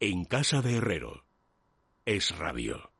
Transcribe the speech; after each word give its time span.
En 0.00 0.26
casa 0.26 0.62
de 0.62 0.76
Herrero. 0.76 1.24
Es 2.06 2.38
radio. 2.38 2.92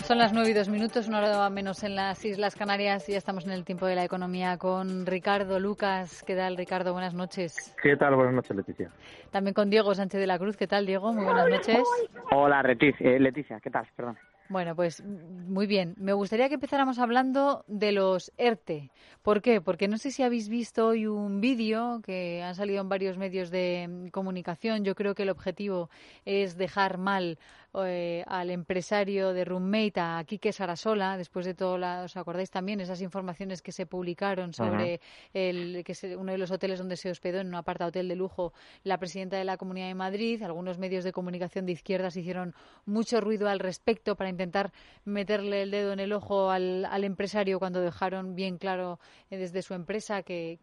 Son 0.00 0.16
las 0.16 0.32
nueve 0.32 0.48
y 0.48 0.54
dos 0.54 0.70
minutos, 0.70 1.08
una 1.08 1.18
hora 1.18 1.50
menos 1.50 1.84
en 1.84 1.94
las 1.94 2.24
Islas 2.24 2.56
Canarias 2.56 3.06
y 3.10 3.12
ya 3.12 3.18
estamos 3.18 3.44
en 3.44 3.52
el 3.52 3.66
tiempo 3.66 3.84
de 3.84 3.94
la 3.94 4.04
economía 4.04 4.56
con 4.56 5.04
Ricardo 5.04 5.60
Lucas. 5.60 6.22
¿Qué 6.22 6.34
tal, 6.36 6.56
Ricardo? 6.56 6.94
Buenas 6.94 7.12
noches. 7.12 7.76
¿Qué 7.82 7.98
tal? 7.98 8.14
Buenas 8.14 8.32
noches, 8.32 8.56
Leticia. 8.56 8.90
También 9.30 9.52
con 9.52 9.68
Diego 9.68 9.94
Sánchez 9.94 10.18
de 10.18 10.26
la 10.26 10.38
Cruz. 10.38 10.56
¿Qué 10.56 10.66
tal, 10.66 10.86
Diego? 10.86 11.12
Muy 11.12 11.26
buenas 11.26 11.50
noches. 11.50 11.82
Hola, 12.30 12.62
eh, 12.62 13.20
Leticia. 13.20 13.60
¿Qué 13.60 13.68
tal? 13.68 13.86
Perdón. 13.94 14.16
Bueno, 14.50 14.74
pues 14.74 15.02
muy 15.04 15.66
bien. 15.66 15.94
Me 15.98 16.14
gustaría 16.14 16.48
que 16.48 16.54
empezáramos 16.54 16.98
hablando 16.98 17.64
de 17.68 17.92
los 17.92 18.32
ERTE. 18.38 18.90
¿Por 19.22 19.42
qué? 19.42 19.60
Porque 19.60 19.88
no 19.88 19.98
sé 19.98 20.10
si 20.10 20.22
habéis 20.22 20.48
visto 20.48 20.86
hoy 20.86 21.06
un 21.06 21.42
vídeo 21.42 22.00
que 22.02 22.42
han 22.42 22.54
salido 22.54 22.80
en 22.80 22.88
varios 22.88 23.18
medios 23.18 23.50
de 23.50 24.08
comunicación. 24.10 24.84
Yo 24.84 24.94
creo 24.94 25.14
que 25.14 25.24
el 25.24 25.28
objetivo 25.28 25.90
es 26.24 26.56
dejar 26.56 26.96
mal 26.96 27.38
eh, 27.74 28.24
al 28.26 28.50
empresario 28.50 29.34
de 29.34 29.44
Roommate, 29.44 30.00
a 30.00 30.24
Quique 30.26 30.52
Sarasola, 30.52 31.18
después 31.18 31.44
de 31.44 31.52
todo, 31.52 31.76
la, 31.76 32.02
¿os 32.02 32.16
acordáis 32.16 32.50
también 32.50 32.80
esas 32.80 33.02
informaciones 33.02 33.60
que 33.60 33.72
se 33.72 33.84
publicaron 33.84 34.54
sobre 34.54 35.00
el, 35.34 35.84
que 35.84 35.92
es 35.92 36.02
uno 36.16 36.32
de 36.32 36.38
los 36.38 36.50
hoteles 36.50 36.78
donde 36.78 36.96
se 36.96 37.10
hospedó 37.10 37.40
en 37.40 37.48
un 37.48 37.54
aparta 37.54 37.86
hotel 37.86 38.08
de 38.08 38.16
lujo 38.16 38.54
la 38.84 38.96
presidenta 38.98 39.36
de 39.36 39.44
la 39.44 39.58
Comunidad 39.58 39.88
de 39.88 39.94
Madrid? 39.94 40.42
Algunos 40.42 40.78
medios 40.78 41.04
de 41.04 41.12
comunicación 41.12 41.66
de 41.66 41.72
izquierdas 41.72 42.16
hicieron 42.16 42.54
mucho 42.86 43.20
ruido 43.20 43.48
al 43.48 43.58
respecto 43.58 44.16
para 44.16 44.30
intentar 44.30 44.72
meterle 45.04 45.62
el 45.62 45.70
dedo 45.70 45.92
en 45.92 46.00
el 46.00 46.14
ojo 46.14 46.50
al, 46.50 47.04
empresario 47.04 47.58
cuando 47.58 47.80
dejaron 47.80 48.34
bien 48.34 48.56
claro 48.56 48.98
eh, 49.30 49.36
desde 49.36 49.60
su 49.60 49.74
empresa 49.74 50.22
que, 50.22 50.58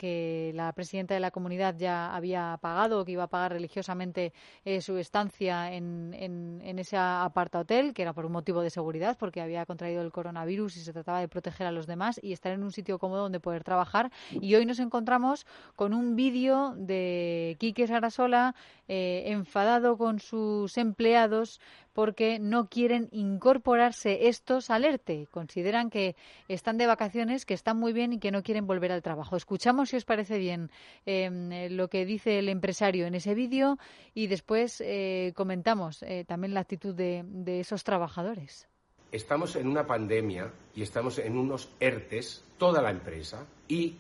la 0.56 0.72
presidenta 0.74 1.14
de 1.14 1.20
la 1.20 1.32
comunidad 1.32 1.76
ya 1.78 2.16
había 2.16 2.58
pagado, 2.62 3.06
que 3.06 3.12
iba 3.12 3.24
a 3.24 3.28
pagar 3.28 3.54
religiosamente 3.54 4.34
eh, 4.64 4.82
su 4.82 4.98
estancia 4.98 5.72
en, 5.74 6.14
en, 6.14 6.62
en 6.64 6.80
ese 6.80 6.95
aparta 6.96 7.60
hotel, 7.60 7.94
que 7.94 8.02
era 8.02 8.14
por 8.14 8.26
un 8.26 8.32
motivo 8.32 8.62
de 8.62 8.70
seguridad, 8.70 9.18
porque 9.20 9.42
había 9.42 9.66
contraído 9.66 10.02
el 10.02 10.12
coronavirus 10.12 10.78
y 10.78 10.82
se 10.82 10.94
trataba 10.94 11.20
de 11.20 11.28
proteger 11.28 11.68
a 11.68 11.72
los 11.72 11.88
demás 11.88 12.20
y 12.22 12.34
estar 12.34 12.52
en 12.52 12.64
un 12.64 12.72
sitio 12.72 13.00
cómodo 13.00 13.24
donde 13.24 13.40
poder 13.40 13.64
trabajar. 13.64 14.12
Y 14.32 14.56
hoy 14.56 14.66
nos 14.66 14.80
encontramos 14.80 15.46
con 15.76 15.94
un 15.94 16.16
vídeo 16.16 16.74
de 16.78 17.56
Quique 17.60 17.88
Sarasola 17.88 18.56
eh, 18.88 19.24
enfadado 19.28 19.98
con 19.98 20.20
sus 20.20 20.78
empleados 20.78 21.60
porque 21.96 22.40
no 22.40 22.68
quieren 22.68 23.08
incorporarse 23.14 24.28
estos 24.28 24.70
al 24.70 24.84
ERTE. 24.84 25.28
Consideran 25.32 25.90
que 25.90 26.18
están 26.50 26.78
de 26.78 26.88
vacaciones, 26.88 27.46
que 27.46 27.54
están 27.54 27.78
muy 27.78 27.94
bien 27.94 28.12
y 28.12 28.20
que 28.20 28.32
no 28.32 28.44
quieren 28.44 28.68
volver 28.68 28.92
al 28.92 29.02
trabajo. 29.02 29.38
Escuchamos, 29.38 29.90
si 29.90 29.96
os 29.96 30.04
parece 30.04 30.38
bien, 30.38 30.70
em, 31.06 31.72
lo 31.72 31.88
que 31.88 32.06
dice 32.06 32.40
el 32.40 32.50
empresario 32.50 33.08
en 33.08 33.16
ese 33.16 33.34
vídeo 33.34 33.78
y 34.14 34.28
después 34.28 34.84
eh, 34.86 35.32
comentamos 35.38 36.04
eh, 36.04 36.26
también 36.28 36.54
la 36.54 36.60
actitud 36.60 36.94
de, 36.94 37.24
de 37.26 37.62
esos 37.62 37.86
trabajadores. 37.86 38.68
Estamos 39.10 39.56
en 39.56 39.66
una 39.66 39.88
pandemia 39.88 40.52
y 40.76 40.82
estamos 40.82 41.18
en 41.20 41.38
unos 41.38 41.70
ERTES, 41.80 42.44
toda 42.58 42.82
la 42.82 42.92
empresa, 42.92 43.46
y 43.70 43.96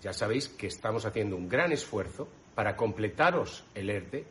ya 0.00 0.14
sabéis 0.14 0.48
que 0.48 0.68
estamos 0.68 1.04
haciendo 1.04 1.36
un 1.36 1.50
gran 1.50 1.72
esfuerzo 1.72 2.26
para 2.54 2.74
completaros 2.74 3.66
el 3.74 3.90
ERTE 3.90 4.24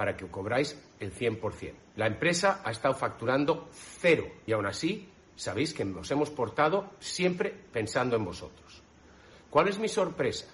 para 0.00 0.16
que 0.16 0.26
cobráis 0.28 0.82
el 0.98 1.12
100%. 1.12 1.74
La 1.96 2.06
empresa 2.06 2.62
ha 2.64 2.70
estado 2.70 2.94
facturando 2.94 3.68
cero 3.70 4.24
y 4.46 4.52
aún 4.52 4.64
así 4.64 5.10
sabéis 5.36 5.74
que 5.74 5.84
nos 5.84 6.10
hemos 6.10 6.30
portado 6.30 6.92
siempre 7.00 7.50
pensando 7.50 8.16
en 8.16 8.24
vosotros. 8.24 8.82
¿Cuál 9.50 9.68
es 9.68 9.78
mi 9.78 9.88
sorpresa? 9.88 10.46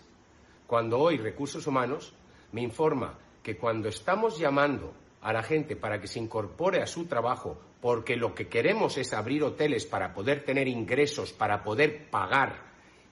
Cuando 0.66 0.98
hoy 0.98 1.18
Recursos 1.18 1.64
Humanos 1.68 2.12
me 2.50 2.60
informa 2.60 3.20
que 3.40 3.56
cuando 3.56 3.88
estamos 3.88 4.36
llamando 4.36 4.92
a 5.20 5.32
la 5.32 5.44
gente 5.44 5.76
para 5.76 6.00
que 6.00 6.08
se 6.08 6.18
incorpore 6.18 6.82
a 6.82 6.88
su 6.88 7.06
trabajo 7.06 7.56
porque 7.80 8.16
lo 8.16 8.34
que 8.34 8.48
queremos 8.48 8.98
es 8.98 9.12
abrir 9.12 9.44
hoteles 9.44 9.86
para 9.86 10.12
poder 10.12 10.44
tener 10.44 10.66
ingresos, 10.66 11.32
para 11.32 11.62
poder 11.62 12.10
pagar 12.10 12.64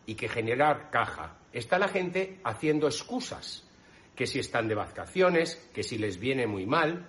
y 0.05 0.17
que 0.17 0.29
generar 0.29 0.91
caja, 0.91 1.37
está 1.53 1.79
la 1.79 1.87
gente 1.87 2.41
haciendo 2.43 2.89
excusas 2.89 3.65
que 4.15 4.27
si 4.27 4.39
están 4.39 4.69
de 4.69 4.75
vacaciones, 4.75 5.57
que 5.75 5.83
si 5.83 5.99
les 5.99 6.19
viene 6.19 6.47
muy 6.47 6.67
mal. 6.67 7.07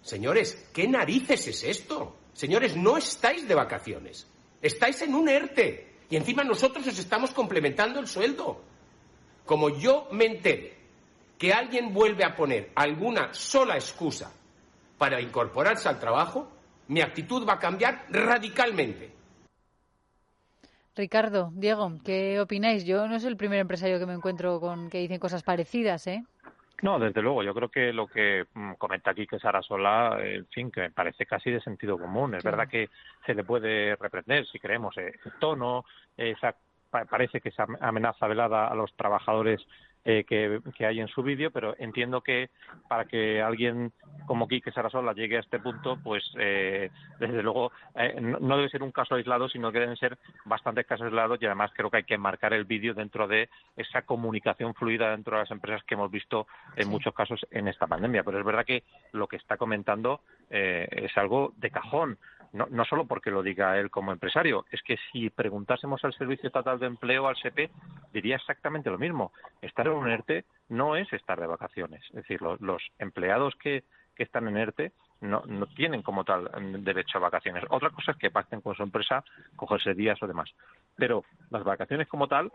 Señores, 0.00 0.68
¿qué 0.72 0.88
narices 0.88 1.46
es 1.48 1.64
esto? 1.64 2.16
Señores, 2.32 2.76
no 2.76 2.96
estáis 2.96 3.46
de 3.48 3.54
vacaciones, 3.54 4.26
estáis 4.62 5.02
en 5.02 5.14
un 5.14 5.28
ERTE 5.28 5.88
y 6.08 6.16
encima 6.16 6.44
nosotros 6.44 6.86
os 6.86 6.98
estamos 6.98 7.32
complementando 7.32 8.00
el 8.00 8.06
sueldo. 8.06 8.62
Como 9.44 9.70
yo 9.70 10.08
me 10.12 10.26
entere 10.26 10.76
que 11.36 11.52
alguien 11.52 11.92
vuelve 11.92 12.24
a 12.24 12.34
poner 12.34 12.70
alguna 12.74 13.32
sola 13.32 13.74
excusa 13.74 14.32
para 14.96 15.20
incorporarse 15.20 15.88
al 15.88 16.00
trabajo, 16.00 16.50
mi 16.88 17.00
actitud 17.00 17.46
va 17.46 17.54
a 17.54 17.58
cambiar 17.58 18.06
radicalmente. 18.10 19.18
Ricardo, 20.96 21.52
Diego, 21.54 21.92
¿qué 22.04 22.40
opináis? 22.40 22.84
Yo 22.84 23.06
no 23.06 23.20
soy 23.20 23.28
el 23.28 23.36
primer 23.36 23.60
empresario 23.60 24.00
que 24.00 24.06
me 24.06 24.14
encuentro 24.14 24.58
con 24.58 24.90
que 24.90 24.98
dicen 24.98 25.20
cosas 25.20 25.44
parecidas, 25.44 26.08
¿eh? 26.08 26.24
No, 26.82 26.98
desde 26.98 27.22
luego. 27.22 27.42
Yo 27.42 27.54
creo 27.54 27.68
que 27.68 27.92
lo 27.92 28.06
que 28.06 28.46
mm, 28.54 28.74
comenta 28.74 29.10
aquí 29.10 29.26
que 29.26 29.38
Sara 29.38 29.62
Sola, 29.62 30.18
en 30.20 30.46
fin, 30.46 30.70
que 30.70 30.82
me 30.82 30.90
parece 30.90 31.26
casi 31.26 31.50
de 31.50 31.60
sentido 31.60 31.98
común. 31.98 32.34
Es 32.34 32.44
verdad 32.44 32.68
que 32.68 32.88
se 33.26 33.34
le 33.34 33.44
puede 33.44 33.96
reprender 33.96 34.46
si 34.46 34.58
creemos 34.60 34.96
el 34.96 35.12
tono, 35.40 35.84
esa 36.16 36.54
parece 36.90 37.40
que 37.40 37.50
esa 37.50 37.66
amenaza 37.80 38.26
velada 38.26 38.68
a 38.68 38.74
los 38.74 38.94
trabajadores 38.94 39.60
eh, 40.10 40.24
que, 40.24 40.86
hay 40.86 41.00
en 41.00 41.08
su 41.08 41.22
vídeo, 41.22 41.50
pero 41.50 41.74
entiendo 41.78 42.22
que 42.22 42.48
para 42.88 43.04
que 43.04 43.42
alguien 43.42 43.92
como 44.24 44.48
Quique 44.48 44.72
Sarasola 44.72 45.12
llegue 45.12 45.36
a 45.36 45.40
este 45.40 45.58
punto, 45.58 45.98
pues 46.02 46.24
eh, 46.38 46.88
desde 47.20 47.42
luego 47.42 47.72
eh, 47.94 48.18
no, 48.18 48.56
debe 48.56 48.70
ser 48.70 48.82
un 48.82 48.90
caso 48.90 49.16
aislado, 49.16 49.50
sino 49.50 49.70
que 49.70 49.80
deben 49.80 49.98
ser 49.98 50.16
bastantes 50.46 50.86
casos 50.86 51.08
aislados 51.08 51.38
y 51.42 51.44
además 51.44 51.72
creo 51.76 51.90
que 51.90 51.98
hay 51.98 52.04
que 52.04 52.16
marcar 52.16 52.54
el 52.54 52.64
vídeo 52.64 52.94
dentro 52.94 53.28
de 53.28 53.50
esa 53.76 54.00
comunicación 54.00 54.72
fluida 54.72 55.10
dentro 55.10 55.36
de 55.36 55.42
las 55.42 55.50
empresas 55.50 55.84
que 55.84 55.94
hemos 55.94 56.10
visto 56.10 56.46
en 56.76 56.88
muchos 56.88 57.12
casos 57.12 57.46
en 57.50 57.68
esta 57.68 57.86
pandemia. 57.86 58.22
Pero 58.24 58.38
es 58.38 58.46
verdad 58.46 58.64
que 58.64 58.84
lo 59.12 59.26
que 59.26 59.36
está 59.36 59.58
comentando 59.58 60.22
es 60.48 61.14
algo 61.18 61.52
de 61.58 61.70
cajón 61.70 62.16
no, 62.52 62.66
no 62.70 62.84
solo 62.84 63.06
porque 63.06 63.30
lo 63.30 63.42
diga 63.42 63.78
él 63.78 63.90
como 63.90 64.12
empresario, 64.12 64.64
es 64.70 64.82
que 64.82 64.96
si 65.12 65.30
preguntásemos 65.30 66.04
al 66.04 66.14
Servicio 66.14 66.46
Estatal 66.46 66.78
de 66.78 66.86
Empleo, 66.86 67.26
al 67.26 67.36
SEPE, 67.36 67.70
diría 68.12 68.36
exactamente 68.36 68.90
lo 68.90 68.98
mismo. 68.98 69.32
Estar 69.60 69.86
en 69.86 69.94
un 69.94 70.08
ERTE 70.08 70.44
no 70.68 70.96
es 70.96 71.12
estar 71.12 71.40
de 71.40 71.46
vacaciones. 71.46 72.02
Es 72.08 72.16
decir, 72.16 72.40
los, 72.42 72.82
empleados 72.98 73.54
que, 73.56 73.84
que 74.14 74.22
están 74.22 74.48
en 74.48 74.56
ERTE 74.56 74.92
no, 75.20 75.42
no 75.46 75.66
tienen 75.66 76.02
como 76.02 76.24
tal 76.24 76.50
derecho 76.84 77.18
a 77.18 77.22
vacaciones. 77.22 77.64
Otra 77.70 77.90
cosa 77.90 78.12
es 78.12 78.18
que 78.18 78.30
pacten 78.30 78.60
con 78.60 78.74
su 78.74 78.82
empresa, 78.82 79.24
cogerse 79.56 79.94
días 79.94 80.22
o 80.22 80.26
demás. 80.26 80.50
Pero 80.96 81.24
las 81.50 81.64
vacaciones 81.64 82.08
como 82.08 82.28
tal 82.28 82.52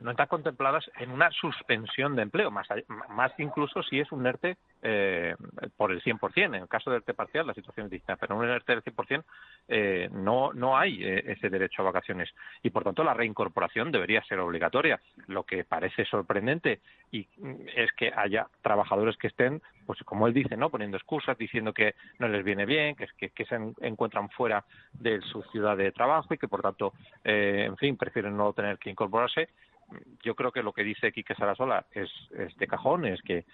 no 0.00 0.10
están 0.10 0.26
contempladas 0.26 0.90
en 0.98 1.10
una 1.10 1.30
suspensión 1.30 2.16
de 2.16 2.22
empleo, 2.22 2.50
más, 2.50 2.66
más 3.10 3.32
incluso 3.38 3.82
si 3.82 4.00
es 4.00 4.10
un 4.12 4.26
ERTE 4.26 4.56
eh, 4.86 5.34
por 5.78 5.90
el 5.92 6.02
100%. 6.02 6.44
En 6.44 6.54
el 6.54 6.68
caso 6.68 6.90
del 6.90 6.98
ERTE 6.98 7.14
parcial 7.14 7.46
la 7.46 7.54
situación 7.54 7.86
es 7.86 7.92
distinta, 7.92 8.16
pero 8.16 8.34
en 8.34 8.40
un 8.42 8.54
ERTE 8.54 8.74
del 8.74 8.84
100% 8.84 9.24
eh, 9.68 10.08
no, 10.12 10.52
no 10.52 10.76
hay 10.76 11.02
eh, 11.02 11.24
ese 11.32 11.48
derecho 11.48 11.80
a 11.80 11.86
vacaciones 11.86 12.28
y 12.62 12.68
por 12.68 12.84
tanto 12.84 13.02
la 13.02 13.14
reincorporación 13.14 13.90
debería 13.90 14.22
ser 14.24 14.40
obligatoria. 14.40 15.00
Lo 15.26 15.44
que 15.44 15.64
parece 15.64 16.04
sorprendente 16.04 16.80
y 17.10 17.26
mm, 17.38 17.54
es 17.74 17.92
que 17.92 18.12
haya 18.14 18.46
trabajadores 18.60 19.16
que 19.16 19.28
estén, 19.28 19.62
pues 19.86 19.98
como 20.04 20.26
él 20.26 20.34
dice, 20.34 20.54
no 20.56 20.68
poniendo 20.68 20.98
excusas, 20.98 21.38
diciendo 21.38 21.72
que 21.72 21.94
no 22.18 22.28
les 22.28 22.44
viene 22.44 22.66
bien, 22.66 22.94
que, 22.94 23.06
que, 23.16 23.30
que 23.30 23.46
se 23.46 23.58
encuentran 23.80 24.28
fuera 24.28 24.66
de 24.92 25.22
su 25.22 25.42
ciudad 25.44 25.78
de 25.78 25.92
trabajo 25.92 26.34
y 26.34 26.38
que 26.38 26.48
por 26.48 26.60
tanto, 26.60 26.92
eh, 27.24 27.64
en 27.66 27.76
fin, 27.78 27.96
prefieren 27.96 28.36
no 28.36 28.52
tener 28.52 28.78
que 28.78 28.90
incorporarse 28.90 29.48
yo 30.22 30.34
creo 30.34 30.52
que 30.52 30.62
lo 30.62 30.72
que 30.72 30.82
dice 30.82 31.12
Quique 31.12 31.34
Sarasola 31.34 31.86
es, 31.92 32.10
es 32.36 32.56
de 32.56 32.66
cajón, 32.66 33.04
es 33.06 33.20
que, 33.22 33.44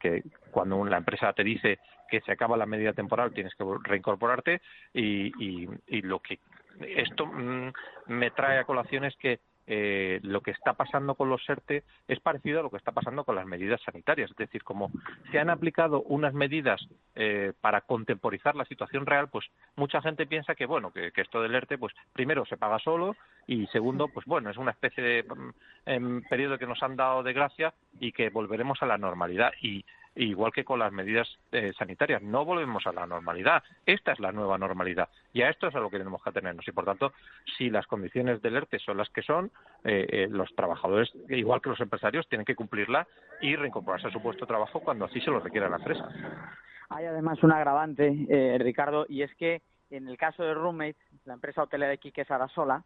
que, 0.00 0.22
cuando 0.50 0.84
la 0.84 0.98
empresa 0.98 1.32
te 1.32 1.44
dice 1.44 1.78
que 2.10 2.20
se 2.20 2.32
acaba 2.32 2.56
la 2.56 2.66
medida 2.66 2.92
temporal 2.92 3.32
tienes 3.32 3.54
que 3.54 3.64
reincorporarte 3.82 4.60
y, 4.92 5.32
y, 5.42 5.68
y 5.86 6.02
lo 6.02 6.20
que 6.20 6.38
esto 6.80 7.26
mm, 7.26 7.72
me 8.06 8.30
trae 8.30 8.58
a 8.58 8.64
colación 8.64 9.04
es 9.04 9.16
que 9.16 9.40
eh, 9.66 10.20
lo 10.22 10.40
que 10.40 10.50
está 10.50 10.74
pasando 10.74 11.14
con 11.14 11.28
los 11.28 11.48
ERTE 11.48 11.84
es 12.08 12.20
parecido 12.20 12.60
a 12.60 12.62
lo 12.62 12.70
que 12.70 12.76
está 12.76 12.92
pasando 12.92 13.24
con 13.24 13.36
las 13.36 13.46
medidas 13.46 13.80
sanitarias. 13.82 14.30
Es 14.30 14.36
decir, 14.36 14.64
como 14.64 14.90
se 15.30 15.38
han 15.38 15.50
aplicado 15.50 16.02
unas 16.02 16.34
medidas 16.34 16.80
eh, 17.14 17.52
para 17.60 17.82
contemporizar 17.82 18.56
la 18.56 18.64
situación 18.64 19.06
real, 19.06 19.28
pues 19.28 19.46
mucha 19.76 20.02
gente 20.02 20.26
piensa 20.26 20.54
que, 20.54 20.66
bueno, 20.66 20.92
que, 20.92 21.12
esto 21.14 21.40
del 21.40 21.54
ERTE, 21.54 21.78
pues 21.78 21.94
primero 22.12 22.44
se 22.46 22.56
paga 22.56 22.78
solo 22.78 23.14
y 23.46 23.66
segundo, 23.68 24.08
pues 24.08 24.26
bueno, 24.26 24.50
es 24.50 24.56
una 24.56 24.72
especie 24.72 25.02
de 25.02 25.22
mm, 25.22 25.50
em, 25.86 26.22
periodo 26.28 26.58
que 26.58 26.66
nos 26.66 26.82
han 26.82 26.96
dado 26.96 27.22
de 27.22 27.32
gracia 27.32 27.72
y 28.00 28.12
que 28.12 28.30
volveremos 28.30 28.82
a 28.82 28.86
la 28.86 28.98
normalidad. 28.98 29.52
Y 29.62 29.84
igual 30.14 30.52
que 30.52 30.64
con 30.64 30.78
las 30.78 30.92
medidas 30.92 31.28
eh, 31.52 31.72
sanitarias. 31.78 32.22
No 32.22 32.44
volvemos 32.44 32.86
a 32.86 32.92
la 32.92 33.06
normalidad. 33.06 33.62
Esta 33.86 34.12
es 34.12 34.20
la 34.20 34.32
nueva 34.32 34.58
normalidad. 34.58 35.08
Y 35.32 35.42
a 35.42 35.50
esto 35.50 35.68
es 35.68 35.74
a 35.74 35.80
lo 35.80 35.90
que 35.90 35.98
tenemos 35.98 36.22
que 36.22 36.30
atenernos. 36.30 36.66
Y, 36.66 36.72
por 36.72 36.84
tanto, 36.84 37.12
si 37.56 37.70
las 37.70 37.86
condiciones 37.86 38.42
del 38.42 38.56
ERTE 38.56 38.78
son 38.78 38.98
las 38.98 39.08
que 39.10 39.22
son, 39.22 39.50
eh, 39.84 40.06
eh, 40.10 40.28
los 40.30 40.54
trabajadores, 40.54 41.10
igual 41.28 41.60
que 41.60 41.70
los 41.70 41.80
empresarios, 41.80 42.28
tienen 42.28 42.44
que 42.44 42.54
cumplirla 42.54 43.06
y 43.40 43.56
reincorporarse 43.56 44.08
a 44.08 44.12
su 44.12 44.22
puesto 44.22 44.44
de 44.44 44.48
trabajo 44.48 44.80
cuando 44.80 45.06
así 45.06 45.20
se 45.20 45.30
lo 45.30 45.40
requiera 45.40 45.68
la 45.68 45.76
empresa. 45.76 46.08
Hay 46.90 47.06
además 47.06 47.42
un 47.42 47.52
agravante, 47.52 48.58
Ricardo, 48.60 49.06
y 49.08 49.22
es 49.22 49.34
que 49.36 49.62
en 49.90 50.08
el 50.08 50.18
caso 50.18 50.42
de 50.42 50.54
Roommate, 50.54 50.96
la 51.24 51.34
empresa 51.34 51.62
hotelera 51.62 51.90
de 51.90 51.98
Quique 51.98 52.24
Sarasola, 52.24 52.84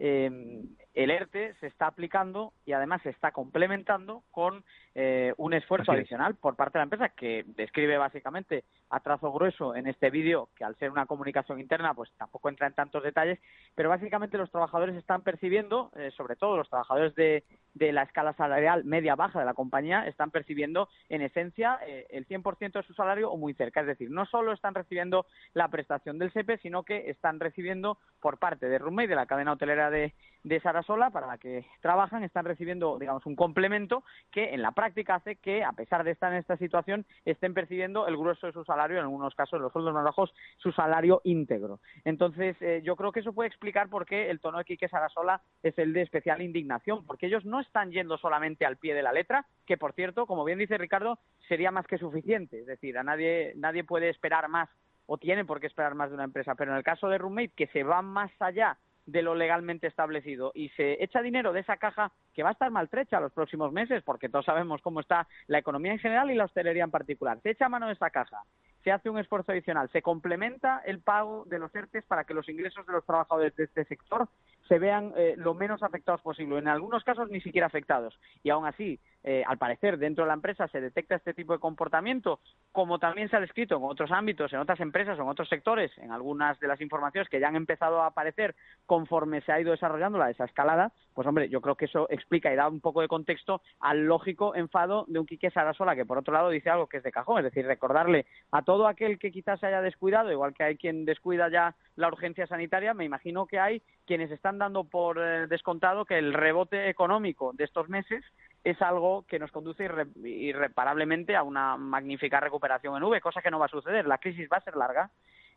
eh, 0.00 0.62
el 0.94 1.10
ERTE 1.10 1.54
se 1.60 1.66
está 1.66 1.88
aplicando 1.88 2.52
y 2.64 2.72
además 2.72 3.02
se 3.02 3.10
está 3.10 3.32
complementando 3.32 4.22
con 4.30 4.64
eh, 4.94 5.34
esfuerzo 5.58 5.92
adicional 5.92 6.34
por 6.34 6.56
parte 6.56 6.78
de 6.78 6.80
la 6.80 6.84
empresa 6.84 7.08
que 7.10 7.44
describe 7.56 7.98
básicamente 7.98 8.64
a 8.90 9.00
trazo 9.00 9.32
grueso 9.32 9.76
en 9.76 9.86
este 9.86 10.10
vídeo, 10.10 10.48
que 10.56 10.64
al 10.64 10.76
ser 10.76 10.90
una 10.90 11.06
comunicación 11.06 11.60
interna 11.60 11.94
pues 11.94 12.10
tampoco 12.16 12.48
entra 12.48 12.66
en 12.66 12.74
tantos 12.74 13.02
detalles, 13.02 13.38
pero 13.74 13.88
básicamente 13.88 14.38
los 14.38 14.50
trabajadores 14.50 14.96
están 14.96 15.22
percibiendo, 15.22 15.90
eh, 15.96 16.10
sobre 16.16 16.36
todo 16.36 16.56
los 16.56 16.68
trabajadores 16.68 17.14
de, 17.14 17.44
de 17.78 17.92
la 17.92 18.02
escala 18.02 18.32
salarial 18.34 18.84
media-baja 18.84 19.38
de 19.38 19.44
la 19.44 19.54
compañía, 19.54 20.06
están 20.06 20.30
percibiendo 20.30 20.88
en 21.08 21.22
esencia 21.22 21.78
eh, 21.86 22.06
el 22.10 22.26
100% 22.26 22.72
de 22.72 22.82
su 22.82 22.94
salario 22.94 23.30
o 23.30 23.36
muy 23.36 23.54
cerca. 23.54 23.80
Es 23.80 23.86
decir, 23.86 24.10
no 24.10 24.26
solo 24.26 24.52
están 24.52 24.74
recibiendo 24.74 25.26
la 25.54 25.68
prestación 25.68 26.18
del 26.18 26.32
SEPE, 26.32 26.58
sino 26.58 26.82
que 26.82 27.08
están 27.10 27.40
recibiendo 27.40 27.98
por 28.20 28.38
parte 28.38 28.68
de 28.68 28.78
Roommate, 28.78 29.08
de 29.08 29.14
la 29.14 29.26
cadena 29.26 29.52
hotelera 29.52 29.90
de, 29.90 30.12
de 30.42 30.60
Sarasola, 30.60 31.10
para 31.10 31.26
la 31.26 31.38
que 31.38 31.66
trabajan, 31.80 32.24
están 32.24 32.44
recibiendo, 32.44 32.98
digamos, 32.98 33.24
un 33.26 33.36
complemento 33.36 34.02
que 34.32 34.54
en 34.54 34.62
la 34.62 34.72
práctica 34.72 35.16
hace 35.16 35.36
que, 35.36 35.62
a 35.62 35.72
pesar 35.72 36.04
de 36.04 36.10
estar 36.10 36.32
en 36.32 36.38
esta 36.38 36.56
situación, 36.56 37.06
estén 37.24 37.54
percibiendo 37.54 38.06
el 38.06 38.16
grueso 38.16 38.46
de 38.46 38.52
su 38.52 38.64
salario, 38.64 38.98
en 38.98 39.04
algunos 39.04 39.34
casos, 39.34 39.60
los 39.60 39.72
sueldos 39.72 39.94
más 39.94 40.04
bajos, 40.04 40.34
su 40.58 40.72
salario 40.72 41.20
íntegro. 41.24 41.80
Entonces, 42.04 42.56
eh, 42.60 42.82
yo 42.84 42.96
creo 42.96 43.12
que 43.12 43.20
eso 43.20 43.32
puede 43.32 43.48
explicar 43.48 43.88
por 43.88 44.06
qué 44.06 44.30
el 44.30 44.40
tono 44.40 44.58
de 44.58 44.64
Quique 44.64 44.88
Sarasola 44.88 45.40
es 45.62 45.78
el 45.78 45.92
de 45.92 46.02
especial 46.02 46.42
indignación, 46.42 47.04
porque 47.06 47.26
ellos 47.26 47.44
no 47.44 47.60
están 47.68 47.92
yendo 47.92 48.18
solamente 48.18 48.66
al 48.66 48.76
pie 48.76 48.94
de 48.94 49.02
la 49.02 49.12
letra, 49.12 49.46
que 49.66 49.76
por 49.76 49.92
cierto, 49.92 50.26
como 50.26 50.44
bien 50.44 50.58
dice 50.58 50.76
Ricardo, 50.76 51.18
sería 51.46 51.70
más 51.70 51.86
que 51.86 51.98
suficiente. 51.98 52.60
Es 52.60 52.66
decir, 52.66 52.98
a 52.98 53.04
nadie, 53.04 53.52
nadie 53.56 53.84
puede 53.84 54.08
esperar 54.08 54.48
más 54.48 54.68
o 55.06 55.16
tiene 55.16 55.44
por 55.44 55.60
qué 55.60 55.66
esperar 55.66 55.94
más 55.94 56.10
de 56.10 56.16
una 56.16 56.24
empresa. 56.24 56.54
Pero 56.54 56.72
en 56.72 56.76
el 56.76 56.84
caso 56.84 57.08
de 57.08 57.18
Roommate, 57.18 57.52
que 57.56 57.68
se 57.68 57.82
va 57.82 58.02
más 58.02 58.30
allá 58.40 58.76
de 59.06 59.22
lo 59.22 59.34
legalmente 59.34 59.86
establecido 59.86 60.52
y 60.54 60.68
se 60.70 61.02
echa 61.02 61.22
dinero 61.22 61.54
de 61.54 61.60
esa 61.60 61.78
caja 61.78 62.12
que 62.34 62.42
va 62.42 62.50
a 62.50 62.52
estar 62.52 62.70
maltrecha 62.70 63.18
los 63.20 63.32
próximos 63.32 63.72
meses, 63.72 64.02
porque 64.02 64.28
todos 64.28 64.44
sabemos 64.44 64.82
cómo 64.82 65.00
está 65.00 65.26
la 65.46 65.58
economía 65.58 65.92
en 65.92 65.98
general 65.98 66.30
y 66.30 66.34
la 66.34 66.44
hostelería 66.44 66.84
en 66.84 66.90
particular. 66.90 67.40
Se 67.42 67.50
echa 67.50 67.70
mano 67.70 67.86
de 67.86 67.94
esa 67.94 68.10
caja, 68.10 68.42
se 68.84 68.92
hace 68.92 69.08
un 69.08 69.18
esfuerzo 69.18 69.52
adicional, 69.52 69.88
se 69.92 70.02
complementa 70.02 70.82
el 70.84 71.00
pago 71.00 71.46
de 71.46 71.58
los 71.58 71.74
ERTES 71.74 72.04
para 72.04 72.24
que 72.24 72.34
los 72.34 72.50
ingresos 72.50 72.86
de 72.86 72.92
los 72.92 73.06
trabajadores 73.06 73.56
de 73.56 73.64
este 73.64 73.86
sector 73.86 74.28
se 74.68 74.78
vean 74.78 75.12
eh, 75.16 75.34
lo 75.36 75.54
menos 75.54 75.82
afectados 75.82 76.20
posible, 76.20 76.58
en 76.58 76.68
algunos 76.68 77.02
casos 77.02 77.30
ni 77.30 77.40
siquiera 77.40 77.66
afectados. 77.66 78.18
Y 78.42 78.50
aún 78.50 78.66
así, 78.66 79.00
eh, 79.24 79.42
al 79.46 79.58
parecer, 79.58 79.98
dentro 79.98 80.24
de 80.24 80.28
la 80.28 80.34
empresa 80.34 80.68
se 80.68 80.80
detecta 80.80 81.16
este 81.16 81.34
tipo 81.34 81.52
de 81.52 81.58
comportamiento, 81.58 82.40
como 82.72 82.98
también 82.98 83.28
se 83.28 83.36
ha 83.36 83.40
descrito 83.40 83.76
en 83.76 83.84
otros 83.84 84.12
ámbitos, 84.12 84.52
en 84.52 84.60
otras 84.60 84.80
empresas 84.80 85.18
o 85.18 85.22
en 85.22 85.28
otros 85.28 85.48
sectores, 85.48 85.90
en 85.98 86.12
algunas 86.12 86.58
de 86.60 86.68
las 86.68 86.80
informaciones 86.80 87.28
que 87.28 87.40
ya 87.40 87.48
han 87.48 87.56
empezado 87.56 88.00
a 88.00 88.06
aparecer 88.06 88.54
conforme 88.86 89.40
se 89.42 89.52
ha 89.52 89.60
ido 89.60 89.72
desarrollando 89.72 90.18
la 90.18 90.28
desescalada, 90.28 90.92
pues 91.14 91.26
hombre, 91.26 91.48
yo 91.48 91.60
creo 91.60 91.74
que 91.74 91.86
eso 91.86 92.06
explica 92.10 92.52
y 92.52 92.56
da 92.56 92.68
un 92.68 92.80
poco 92.80 93.00
de 93.00 93.08
contexto 93.08 93.60
al 93.80 94.04
lógico 94.06 94.54
enfado 94.54 95.04
de 95.08 95.18
un 95.18 95.26
Quique 95.26 95.50
Sarasola, 95.50 95.96
que 95.96 96.06
por 96.06 96.18
otro 96.18 96.32
lado 96.32 96.50
dice 96.50 96.70
algo 96.70 96.86
que 96.86 96.98
es 96.98 97.02
de 97.02 97.12
cajón, 97.12 97.38
es 97.38 97.44
decir, 97.44 97.66
recordarle 97.66 98.26
a 98.52 98.62
todo 98.62 98.86
aquel 98.86 99.18
que 99.18 99.32
quizás 99.32 99.58
se 99.60 99.66
haya 99.66 99.82
descuidado, 99.82 100.30
igual 100.30 100.54
que 100.54 100.62
hay 100.62 100.76
quien 100.76 101.04
descuida 101.04 101.48
ya 101.50 101.74
la 101.96 102.08
urgencia 102.08 102.46
sanitaria, 102.46 102.94
me 102.94 103.04
imagino 103.04 103.46
que 103.46 103.58
hay 103.58 103.82
quienes 104.06 104.30
están 104.30 104.58
dando 104.58 104.84
por 104.84 105.18
eh, 105.18 105.46
descontado 105.48 106.04
que 106.04 106.18
el 106.18 106.32
rebote 106.32 106.88
económico 106.88 107.52
de 107.52 107.64
estos 107.64 107.88
meses 107.88 108.24
es 108.64 108.80
algo 108.82 109.24
que 109.26 109.38
nos 109.38 109.50
conduce 109.50 109.88
irreparablemente 110.22 111.36
a 111.36 111.42
una 111.42 111.76
magnífica 111.76 112.40
recuperación 112.40 112.96
en 112.96 113.04
V, 113.04 113.20
cosa 113.20 113.42
que 113.42 113.50
no 113.50 113.58
va 113.58 113.66
a 113.66 113.70
suceder. 113.70 114.06
La 114.06 114.18
crisis 114.18 114.48
va 114.52 114.58
a 114.58 114.64
ser 114.64 114.76
larga 114.76 115.10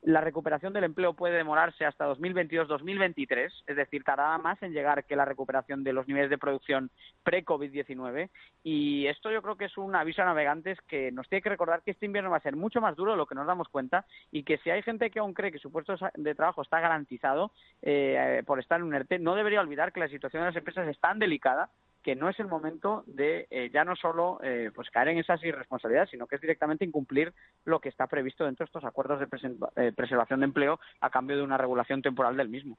la 0.04 0.22
recuperación 0.22 0.74
del 0.74 0.86
empleo 0.86 1.14
puede 1.14 1.38
demorarse 1.38 1.86
hasta 1.86 2.08
2022-2023, 2.08 3.52
es 3.68 3.76
decir, 3.76 4.04
tardará 4.04 4.38
más 4.40 4.62
en 4.64 4.74
llegar 4.74 5.06
que 5.06 5.16
la 5.16 5.26
recuperación 5.26 5.84
de 5.84 5.94
los 5.94 6.08
niveles 6.08 6.32
de 6.32 6.40
producción 6.40 6.90
pre-COVID-19. 7.24 8.30
Y 8.64 9.06
esto 9.06 9.32
yo 9.32 9.44
creo 9.44 9.58
que 9.58 9.66
es 9.66 9.78
un 9.78 9.96
aviso 9.96 10.24
a 10.24 10.26
navegantes 10.26 10.80
que 10.88 11.12
nos 11.12 11.30
tiene 11.30 11.44
que 11.44 11.50
recordar 11.50 11.84
que 11.84 11.92
este 11.92 12.08
invierno 12.08 12.32
va 12.32 12.38
a 12.38 12.42
ser 12.42 12.56
mucho 12.56 12.82
más 12.82 12.96
duro 12.96 13.12
de 13.12 13.18
lo 13.18 13.28
que 13.28 13.36
nos 13.36 13.46
damos 13.46 13.70
cuenta 13.70 14.06
y 14.32 14.44
que 14.44 14.58
si 14.60 14.72
hay 14.72 14.82
gente 14.82 15.12
que 15.12 15.20
aún 15.20 15.36
cree 15.36 15.52
que 15.52 15.60
su 15.60 15.72
puesto 15.72 15.96
de 16.16 16.36
trabajo 16.36 16.64
está 16.64 16.80
garantizado 16.80 17.52
eh, 17.84 18.42
por 18.48 18.60
estar 18.60 18.80
en 18.80 18.88
un 18.88 18.96
ERTE, 18.96 19.20
no 19.20 19.36
debería 19.36 19.62
olvidar 19.62 19.94
que 19.94 20.00
la 20.00 20.10
situación 20.10 20.42
de 20.42 20.48
las 20.48 20.56
empresas 20.56 20.88
es 20.88 21.00
tan 21.00 21.20
delicada 21.20 21.70
que 22.04 22.16
no 22.16 22.30
es 22.30 22.40
el 22.40 22.48
momento 22.48 23.04
de 23.06 23.48
eh, 23.50 23.70
ya 23.74 23.84
no 23.84 23.96
solo 23.96 24.40
eh, 24.44 24.72
pues 24.74 24.90
caer 24.90 25.10
en 25.10 25.20
esas 25.20 25.44
irresponsabilidades, 25.44 26.10
sino 26.10 26.28
que 26.28 26.36
es 26.36 26.42
directamente 26.42 26.86
incumplir 26.86 27.34
lo 27.66 27.80
que 27.80 27.90
está 27.90 28.08
previsto 28.08 28.46
dentro 28.46 28.66
de 28.66 28.68
estos 28.68 28.84
acuerdos 28.84 29.20
de 29.20 29.28
eh, 29.76 29.92
preservación 29.96 30.40
de 30.40 30.46
empleo 30.46 30.80
a 31.00 31.10
cambio 31.10 31.38
de 31.38 31.44
una 31.44 31.58
regulación 31.58 32.02
temporal 32.02 32.36
del 32.38 32.50
mismo. 32.50 32.78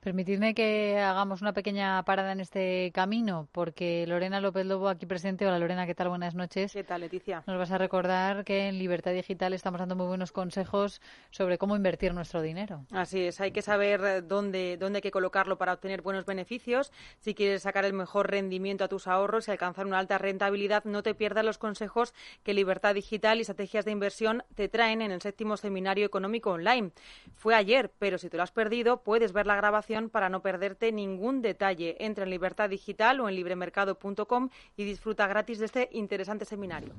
Permitidme 0.00 0.54
que 0.54 0.98
hagamos 0.98 1.42
una 1.42 1.52
pequeña 1.52 2.02
parada 2.04 2.32
en 2.32 2.40
este 2.40 2.90
camino, 2.92 3.48
porque 3.52 4.06
Lorena 4.06 4.40
López 4.40 4.66
Lobo, 4.66 4.88
aquí 4.88 5.06
presente. 5.06 5.46
Hola 5.46 5.58
Lorena, 5.58 5.86
¿qué 5.86 5.94
tal? 5.94 6.08
Buenas 6.08 6.34
noches. 6.34 6.72
¿Qué 6.72 6.84
tal, 6.84 7.02
Leticia? 7.02 7.42
Nos 7.46 7.58
vas 7.58 7.70
a 7.72 7.78
recordar 7.78 8.44
que 8.44 8.68
en 8.68 8.78
Libertad 8.78 9.12
Digital 9.12 9.52
estamos 9.52 9.80
dando 9.80 9.96
muy 9.96 10.06
buenos 10.06 10.32
consejos 10.32 11.00
sobre 11.30 11.58
cómo 11.58 11.76
invertir 11.76 12.14
nuestro 12.14 12.42
dinero. 12.42 12.84
Así 12.92 13.26
es, 13.26 13.40
hay 13.40 13.52
que 13.52 13.62
saber 13.62 14.26
dónde, 14.26 14.76
dónde 14.76 14.98
hay 14.98 15.02
que 15.02 15.10
colocarlo 15.10 15.58
para 15.58 15.72
obtener 15.72 16.02
buenos 16.02 16.26
beneficios. 16.26 16.92
Si 17.18 17.34
quieres 17.34 17.62
sacar 17.62 17.84
el 17.84 17.92
mejor 17.92 18.30
rendimiento 18.52 18.84
a 18.84 18.88
tus 18.88 19.06
ahorros 19.06 19.48
y 19.48 19.50
alcanzar 19.50 19.86
una 19.86 19.98
alta 19.98 20.18
rentabilidad, 20.18 20.84
no 20.84 21.02
te 21.02 21.14
pierdas 21.14 21.42
los 21.42 21.56
consejos 21.56 22.12
que 22.42 22.52
Libertad 22.52 22.94
Digital 22.94 23.38
y 23.38 23.40
Estrategias 23.40 23.86
de 23.86 23.92
Inversión 23.92 24.44
te 24.54 24.68
traen 24.68 25.00
en 25.00 25.10
el 25.10 25.22
séptimo 25.22 25.56
seminario 25.56 26.04
económico 26.04 26.50
online. 26.50 26.90
Fue 27.34 27.54
ayer, 27.54 27.90
pero 27.98 28.18
si 28.18 28.28
te 28.28 28.36
lo 28.36 28.42
has 28.42 28.52
perdido, 28.52 29.02
puedes 29.04 29.32
ver 29.32 29.46
la 29.46 29.56
grabación 29.56 30.10
para 30.10 30.28
no 30.28 30.42
perderte 30.42 30.92
ningún 30.92 31.40
detalle. 31.40 31.96
Entra 31.98 32.24
en 32.24 32.30
Libertad 32.30 32.68
Digital 32.68 33.20
o 33.20 33.28
en 33.30 33.36
libremercado.com 33.36 34.50
y 34.76 34.84
disfruta 34.84 35.26
gratis 35.26 35.58
de 35.58 35.64
este 35.64 35.88
interesante 35.92 36.44
seminario. 36.44 36.92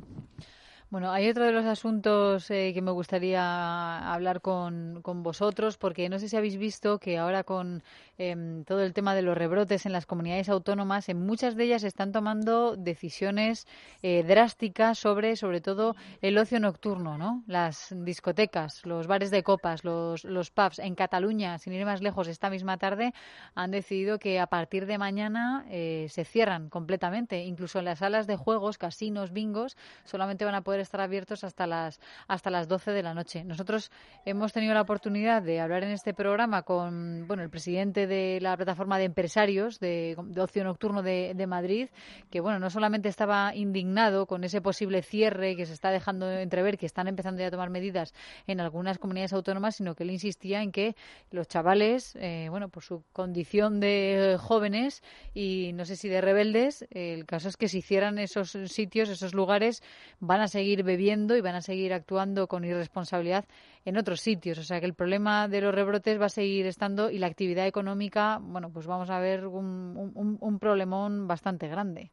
Bueno, 0.93 1.11
hay 1.11 1.27
otro 1.27 1.43
de 1.43 1.51
los 1.51 1.65
asuntos 1.65 2.51
eh, 2.51 2.69
que 2.71 2.83
me 2.83 2.91
gustaría 2.91 4.13
hablar 4.13 4.41
con, 4.41 5.01
con, 5.01 5.23
vosotros, 5.23 5.79
porque 5.79 6.07
no 6.07 6.19
sé 6.19 6.29
si 6.29 6.37
habéis 6.37 6.55
visto 6.55 6.99
que 6.99 7.17
ahora 7.17 7.43
con 7.43 7.81
em, 8.19 8.63
todo 8.63 8.83
el 8.83 8.93
tema 8.93 9.15
de 9.15 9.23
los 9.23 9.35
rebrotes 9.35 9.87
en 9.87 9.91
las 9.91 10.05
comunidades 10.05 10.49
autónomas, 10.49 11.09
en 11.09 11.25
muchas 11.25 11.55
de 11.55 11.63
ellas 11.63 11.83
están 11.83 12.11
tomando 12.11 12.75
decisiones 12.77 13.65
eh, 14.03 14.21
drásticas 14.21 14.99
sobre, 14.99 15.35
sobre 15.35 15.61
todo, 15.61 15.95
el 16.21 16.37
ocio 16.37 16.59
nocturno, 16.59 17.17
¿no? 17.17 17.43
Las 17.47 17.91
discotecas, 17.97 18.85
los 18.85 19.07
bares 19.07 19.31
de 19.31 19.41
copas, 19.41 19.83
los, 19.83 20.23
los 20.23 20.51
pubs. 20.51 20.77
En 20.77 20.93
Cataluña, 20.93 21.57
sin 21.57 21.73
ir 21.73 21.85
más 21.85 22.03
lejos, 22.03 22.27
esta 22.27 22.51
misma 22.51 22.77
tarde 22.77 23.15
han 23.55 23.71
decidido 23.71 24.19
que 24.19 24.39
a 24.39 24.45
partir 24.45 24.85
de 24.85 24.99
mañana 24.99 25.65
eh, 25.71 26.05
se 26.11 26.23
cierran 26.23 26.69
completamente. 26.69 27.45
Incluso 27.45 27.79
en 27.79 27.85
las 27.85 27.97
salas 27.97 28.27
de 28.27 28.35
juegos, 28.35 28.77
casinos, 28.77 29.31
bingos, 29.31 29.75
solamente 30.03 30.45
van 30.45 30.53
a 30.53 30.61
poder 30.61 30.82
estar 30.83 31.01
abiertos 31.01 31.43
hasta 31.43 31.67
las 31.67 31.99
hasta 32.27 32.49
las 32.49 32.67
12 32.67 32.91
de 32.91 33.03
la 33.03 33.13
noche. 33.13 33.43
Nosotros 33.43 33.91
hemos 34.25 34.53
tenido 34.53 34.73
la 34.73 34.81
oportunidad 34.81 35.41
de 35.41 35.59
hablar 35.59 35.83
en 35.83 35.91
este 35.91 36.13
programa 36.13 36.63
con 36.63 37.27
bueno 37.27 37.43
el 37.43 37.49
presidente 37.49 38.07
de 38.07 38.39
la 38.41 38.55
plataforma 38.55 38.97
de 38.97 39.05
empresarios 39.05 39.79
de, 39.79 40.15
ocio 40.37 40.63
nocturno 40.63 41.01
de, 41.01 41.45
Madrid, 41.47 41.89
que 42.29 42.39
bueno 42.39 42.59
no 42.59 42.69
solamente 42.69 43.09
estaba 43.09 43.53
indignado 43.55 44.25
con 44.25 44.43
ese 44.43 44.61
posible 44.61 45.01
cierre 45.01 45.55
que 45.55 45.65
se 45.65 45.73
está 45.73 45.91
dejando 45.91 46.31
entrever, 46.31 46.77
que 46.77 46.85
están 46.85 47.07
empezando 47.07 47.41
ya 47.41 47.47
a 47.47 47.51
tomar 47.51 47.69
medidas 47.69 48.13
en 48.47 48.59
algunas 48.59 48.97
comunidades 48.97 49.33
autónomas, 49.33 49.75
sino 49.75 49.95
que 49.95 50.03
él 50.03 50.11
insistía 50.11 50.61
en 50.61 50.71
que 50.71 50.95
los 51.31 51.47
chavales, 51.47 52.15
eh, 52.15 52.47
bueno, 52.49 52.69
por 52.69 52.83
su 52.83 53.03
condición 53.11 53.79
de 53.79 54.37
jóvenes 54.39 55.03
y 55.33 55.71
no 55.73 55.85
sé 55.85 55.95
si 55.95 56.09
de 56.09 56.21
rebeldes, 56.21 56.85
el 56.91 57.25
caso 57.25 57.49
es 57.49 57.57
que 57.57 57.67
si 57.67 57.79
hicieran 57.79 58.17
esos 58.19 58.51
sitios, 58.67 59.09
esos 59.09 59.33
lugares, 59.33 59.81
van 60.19 60.41
a 60.41 60.47
seguir 60.47 60.72
bebiendo 60.81 61.37
y 61.37 61.41
van 61.41 61.53
a 61.53 61.61
seguir 61.61 61.93
actuando 61.93 62.47
con 62.47 62.65
irresponsabilidad 62.65 63.45
en 63.85 63.97
otros 63.97 64.21
sitios. 64.21 64.57
O 64.57 64.63
sea 64.63 64.79
que 64.79 64.87
el 64.87 64.95
problema 64.95 65.47
de 65.47 65.61
los 65.61 65.75
rebrotes 65.75 66.19
va 66.19 66.25
a 66.25 66.29
seguir 66.29 66.65
estando 66.65 67.11
y 67.11 67.19
la 67.19 67.27
actividad 67.27 67.67
económica, 67.67 68.39
bueno, 68.41 68.71
pues 68.71 68.87
vamos 68.87 69.11
a 69.11 69.19
ver 69.19 69.45
un, 69.45 70.57
problemón 70.59 71.27
bastante 71.27 71.67
grande. 71.67 72.09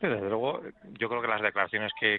desde 0.00 0.28
luego, 0.28 0.62
yo 0.98 1.08
creo 1.08 1.20
que 1.22 1.28
las 1.28 1.42
declaraciones 1.42 1.92
que, 2.00 2.18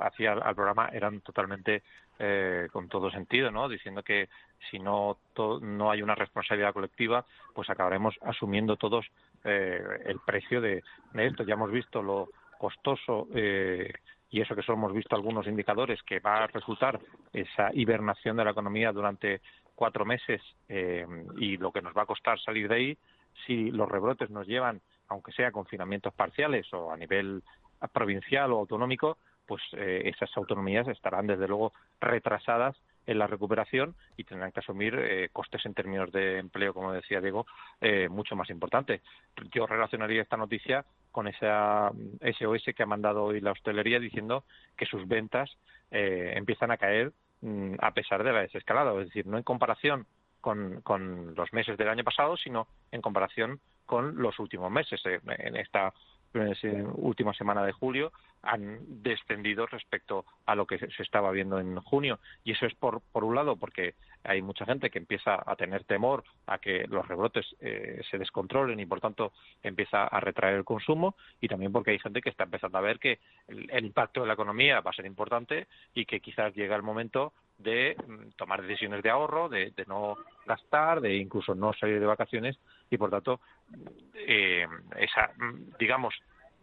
hacía 0.00 0.32
al 0.32 0.54
programa 0.54 0.90
eran 0.92 1.20
totalmente 1.20 1.82
eh, 2.18 2.68
con 2.72 2.88
todo 2.88 3.10
sentido, 3.10 3.50
¿no? 3.50 3.68
Diciendo 3.68 4.02
que 4.02 4.28
si 4.70 4.78
no 4.78 5.18
no 5.60 5.90
hay 5.90 6.02
una 6.02 6.14
responsabilidad 6.14 6.72
colectiva, 6.72 7.24
pues 7.54 7.70
acabaremos 7.70 8.14
asumiendo 8.22 8.76
todos 8.76 9.06
eh, 9.44 9.80
el 10.06 10.18
precio 10.20 10.60
de, 10.60 10.82
esto. 11.14 11.44
Ya 11.44 11.54
hemos 11.54 11.70
visto 11.70 12.02
lo 12.02 12.30
costoso 12.58 13.28
eh, 13.34 13.92
y 14.30 14.40
eso 14.40 14.54
que 14.54 14.62
solo 14.62 14.78
hemos 14.78 14.92
visto 14.92 15.14
algunos 15.14 15.46
indicadores 15.46 16.02
que 16.02 16.20
va 16.20 16.44
a 16.44 16.46
resultar 16.48 17.00
esa 17.32 17.70
hibernación 17.72 18.36
de 18.36 18.44
la 18.44 18.50
economía 18.50 18.92
durante 18.92 19.40
cuatro 19.74 20.04
meses 20.04 20.40
eh, 20.68 21.06
y 21.38 21.56
lo 21.56 21.70
que 21.72 21.82
nos 21.82 21.96
va 21.96 22.02
a 22.02 22.06
costar 22.06 22.40
salir 22.40 22.68
de 22.68 22.74
ahí, 22.74 22.98
si 23.46 23.70
los 23.70 23.88
rebrotes 23.88 24.30
nos 24.30 24.46
llevan, 24.46 24.80
aunque 25.08 25.32
sea 25.32 25.52
confinamientos 25.52 26.12
parciales 26.14 26.72
o 26.72 26.90
a 26.90 26.96
nivel 26.96 27.42
provincial 27.92 28.52
o 28.52 28.58
autonómico, 28.58 29.18
pues 29.46 29.62
eh, 29.72 30.02
esas 30.06 30.34
autonomías 30.36 30.88
estarán 30.88 31.26
desde 31.26 31.46
luego 31.46 31.72
retrasadas 32.00 32.76
en 33.06 33.18
la 33.18 33.26
recuperación 33.26 33.94
y 34.16 34.24
tendrán 34.24 34.52
que 34.52 34.60
asumir 34.60 34.94
eh, 34.98 35.28
costes 35.32 35.64
en 35.64 35.74
términos 35.74 36.10
de 36.12 36.38
empleo, 36.38 36.74
como 36.74 36.92
decía 36.92 37.20
Diego, 37.20 37.46
eh, 37.80 38.08
mucho 38.08 38.36
más 38.36 38.50
importantes. 38.50 39.02
Yo 39.52 39.66
relacionaría 39.66 40.22
esta 40.22 40.36
noticia 40.36 40.84
con 41.12 41.28
esa 41.28 41.92
SOS 42.38 42.74
que 42.76 42.82
ha 42.82 42.86
mandado 42.86 43.24
hoy 43.24 43.40
la 43.40 43.52
hostelería 43.52 44.00
diciendo 44.00 44.44
que 44.76 44.86
sus 44.86 45.06
ventas 45.06 45.56
eh, 45.90 46.34
empiezan 46.36 46.70
a 46.70 46.76
caer 46.76 47.12
mm, 47.40 47.74
a 47.80 47.92
pesar 47.92 48.24
de 48.24 48.32
la 48.32 48.40
desescalada, 48.40 48.92
es 49.00 49.06
decir, 49.06 49.26
no 49.26 49.38
en 49.38 49.44
comparación 49.44 50.06
con, 50.40 50.80
con, 50.82 51.34
los 51.34 51.52
meses 51.52 51.76
del 51.76 51.88
año 51.88 52.04
pasado, 52.04 52.36
sino 52.36 52.68
en 52.92 53.00
comparación 53.00 53.60
con 53.84 54.16
los 54.22 54.38
últimos 54.38 54.70
meses. 54.70 55.00
En 55.04 55.56
esta 55.56 55.92
última 56.94 57.34
semana 57.34 57.64
de 57.64 57.72
julio 57.72 58.12
han 58.42 58.78
descendido 59.02 59.66
respecto 59.66 60.24
a 60.44 60.54
lo 60.54 60.66
que 60.66 60.78
se 60.78 61.02
estaba 61.02 61.30
viendo 61.32 61.58
en 61.58 61.80
junio. 61.80 62.20
Y 62.44 62.52
eso 62.52 62.66
es 62.66 62.74
por, 62.74 63.00
por 63.12 63.24
un 63.24 63.34
lado 63.34 63.56
porque 63.56 63.94
hay 64.26 64.42
mucha 64.42 64.64
gente 64.64 64.90
que 64.90 64.98
empieza 64.98 65.42
a 65.44 65.56
tener 65.56 65.84
temor 65.84 66.24
a 66.46 66.58
que 66.58 66.86
los 66.88 67.06
rebrotes 67.06 67.46
eh, 67.60 68.02
se 68.10 68.18
descontrolen 68.18 68.78
y 68.80 68.86
por 68.86 69.00
tanto 69.00 69.32
empieza 69.62 70.04
a 70.04 70.20
retraer 70.20 70.56
el 70.56 70.64
consumo 70.64 71.16
y 71.40 71.48
también 71.48 71.72
porque 71.72 71.92
hay 71.92 71.98
gente 71.98 72.20
que 72.20 72.30
está 72.30 72.44
empezando 72.44 72.78
a 72.78 72.82
ver 72.82 72.98
que 72.98 73.18
el, 73.48 73.84
impacto 73.84 74.20
de 74.20 74.26
la 74.26 74.34
economía 74.34 74.80
va 74.80 74.90
a 74.90 74.94
ser 74.94 75.06
importante 75.06 75.66
y 75.94 76.06
que 76.06 76.20
quizás 76.20 76.54
llega 76.54 76.76
el 76.76 76.82
momento 76.82 77.32
de 77.58 77.96
mm, 78.06 78.30
tomar 78.36 78.62
decisiones 78.62 79.02
de 79.02 79.10
ahorro, 79.10 79.48
de, 79.48 79.70
de, 79.70 79.84
no 79.86 80.16
gastar, 80.44 81.00
de 81.00 81.16
incluso 81.16 81.54
no 81.54 81.72
salir 81.72 82.00
de 82.00 82.06
vacaciones 82.06 82.58
y 82.90 82.98
por 82.98 83.10
tanto 83.10 83.40
eh, 84.14 84.66
esa 84.96 85.30
mm, 85.36 85.76
digamos 85.78 86.14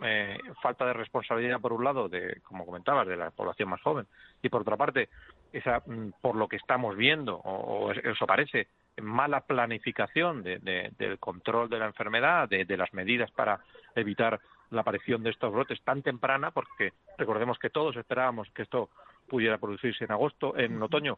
eh, 0.01 0.37
falta 0.61 0.85
de 0.85 0.93
responsabilidad 0.93 1.61
por 1.61 1.73
un 1.73 1.83
lado 1.83 2.09
de 2.09 2.41
como 2.43 2.65
comentabas 2.65 3.07
de 3.07 3.15
la 3.15 3.31
población 3.31 3.69
más 3.69 3.81
joven 3.81 4.07
y 4.41 4.49
por 4.49 4.61
otra 4.61 4.75
parte 4.75 5.09
esa 5.51 5.81
mm, 5.85 6.13
por 6.21 6.35
lo 6.35 6.47
que 6.47 6.57
estamos 6.57 6.97
viendo 6.97 7.35
o, 7.37 7.91
eso 7.91 8.25
parece 8.25 8.67
mala 9.01 9.41
planificación 9.41 10.43
del 10.43 11.17
control 11.19 11.69
de 11.69 11.79
la 11.79 11.87
enfermedad 11.87 12.49
de, 12.49 12.65
de 12.65 12.77
las 12.77 12.93
medidas 12.93 13.31
para 13.31 13.59
evitar 13.95 14.39
la 14.69 14.81
aparición 14.81 15.23
de 15.23 15.29
estos 15.29 15.51
brotes 15.51 15.81
tan 15.83 16.01
temprana 16.01 16.51
porque 16.51 16.93
recordemos 17.17 17.57
que 17.59 17.69
todos 17.69 17.95
esperábamos 17.95 18.49
que 18.51 18.63
esto 18.63 18.89
pudiera 19.27 19.57
producirse 19.57 20.03
en 20.03 20.11
agosto 20.11 20.57
en 20.57 20.81
otoño 20.81 21.17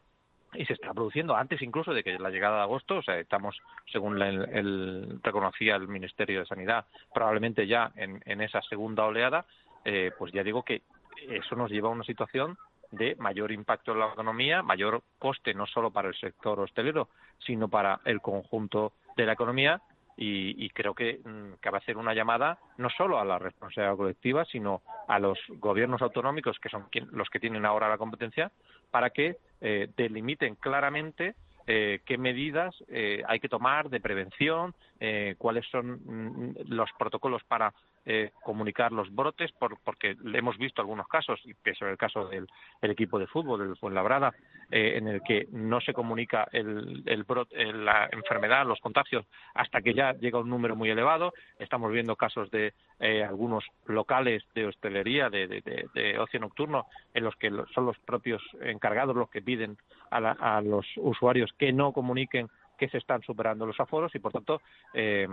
y 0.56 0.64
se 0.64 0.74
está 0.74 0.92
produciendo 0.92 1.36
antes 1.36 1.60
incluso 1.62 1.92
de 1.92 2.02
que 2.02 2.18
la 2.18 2.30
llegada 2.30 2.56
de 2.56 2.62
agosto, 2.62 2.96
o 2.96 3.02
sea, 3.02 3.18
estamos, 3.18 3.60
según 3.92 4.20
el, 4.20 5.20
reconocía 5.22 5.76
el 5.76 5.88
Ministerio 5.88 6.40
de 6.40 6.46
Sanidad, 6.46 6.86
probablemente 7.12 7.66
ya 7.66 7.92
en, 7.96 8.22
en 8.24 8.40
esa 8.40 8.62
segunda 8.62 9.04
oleada, 9.04 9.44
eh, 9.84 10.10
pues 10.18 10.32
ya 10.32 10.42
digo 10.42 10.62
que 10.62 10.82
eso 11.28 11.56
nos 11.56 11.70
lleva 11.70 11.88
a 11.88 11.92
una 11.92 12.04
situación 12.04 12.56
de 12.90 13.16
mayor 13.16 13.52
impacto 13.52 13.92
en 13.92 14.00
la 14.00 14.12
economía, 14.12 14.62
mayor 14.62 15.02
coste 15.18 15.54
no 15.54 15.66
solo 15.66 15.90
para 15.90 16.08
el 16.08 16.14
sector 16.14 16.60
hostelero, 16.60 17.08
sino 17.38 17.68
para 17.68 18.00
el 18.04 18.20
conjunto 18.20 18.92
de 19.16 19.26
la 19.26 19.32
economía 19.32 19.80
y, 20.16 20.64
y 20.64 20.70
creo 20.70 20.94
que 20.94 21.20
mm, 21.24 21.54
cabe 21.60 21.78
hacer 21.78 21.96
una 21.96 22.14
llamada 22.14 22.58
no 22.78 22.88
solo 22.90 23.18
a 23.18 23.24
la 23.24 23.38
responsabilidad 23.38 23.96
colectiva, 23.96 24.44
sino 24.46 24.82
a 25.08 25.18
los 25.18 25.38
gobiernos 25.48 26.00
autonómicos, 26.00 26.58
que 26.58 26.68
son 26.68 26.86
los 27.10 27.28
que 27.28 27.40
tienen 27.40 27.66
ahora 27.66 27.88
la 27.88 27.98
competencia, 27.98 28.50
para 28.90 29.10
que 29.10 29.36
eh, 29.60 29.88
delimiten 29.96 30.54
claramente 30.56 31.34
eh, 31.68 32.00
qué 32.04 32.16
medidas 32.16 32.76
eh, 32.88 33.22
hay 33.26 33.40
que 33.40 33.48
tomar 33.48 33.90
de 33.90 33.98
prevención, 33.98 34.72
eh, 35.00 35.34
cuáles 35.36 35.66
son 35.66 36.00
mm, 36.04 36.54
los 36.68 36.88
protocolos 36.96 37.42
para 37.44 37.74
eh, 38.06 38.30
comunicar 38.42 38.92
los 38.92 39.12
brotes, 39.12 39.50
por, 39.52 39.78
porque 39.82 40.16
hemos 40.32 40.56
visto 40.58 40.80
algunos 40.80 41.08
casos, 41.08 41.40
y 41.44 41.54
que 41.54 41.70
es 41.70 41.82
el 41.82 41.96
caso 41.96 42.28
del 42.28 42.46
el 42.80 42.90
equipo 42.92 43.18
de 43.18 43.26
fútbol, 43.26 43.60
del 43.60 43.76
Fuenlabrada, 43.76 44.32
eh, 44.70 44.94
en 44.96 45.08
el 45.08 45.22
que 45.22 45.48
no 45.50 45.80
se 45.80 45.92
comunica 45.92 46.46
el, 46.52 47.24
brote, 47.26 47.72
la 47.72 48.08
enfermedad, 48.12 48.64
los 48.64 48.80
contagios, 48.80 49.26
hasta 49.54 49.82
que 49.82 49.92
ya 49.92 50.12
llega 50.12 50.38
un 50.38 50.48
número 50.48 50.76
muy 50.76 50.88
elevado. 50.88 51.34
Estamos 51.58 51.92
viendo 51.92 52.16
casos 52.16 52.50
de 52.50 52.74
eh, 53.00 53.24
algunos 53.24 53.64
locales 53.86 54.44
de 54.54 54.66
hostelería, 54.66 55.28
de, 55.28 55.48
de, 55.48 55.88
de, 55.92 56.18
ocio 56.18 56.38
nocturno, 56.38 56.86
en 57.12 57.24
los 57.24 57.34
que 57.36 57.50
son 57.74 57.86
los 57.86 57.98
propios 57.98 58.42
encargados 58.60 59.16
los 59.16 59.30
que 59.30 59.42
piden 59.42 59.76
a, 60.10 60.20
la, 60.20 60.32
a 60.32 60.60
los 60.60 60.86
usuarios 60.96 61.52
que 61.58 61.72
no 61.72 61.92
comuniquen 61.92 62.48
que 62.76 62.88
se 62.88 62.98
están 62.98 63.22
superando 63.22 63.66
los 63.66 63.80
aforos 63.80 64.14
y, 64.14 64.18
por 64.18 64.32
tanto, 64.32 64.60
eh, 64.94 65.26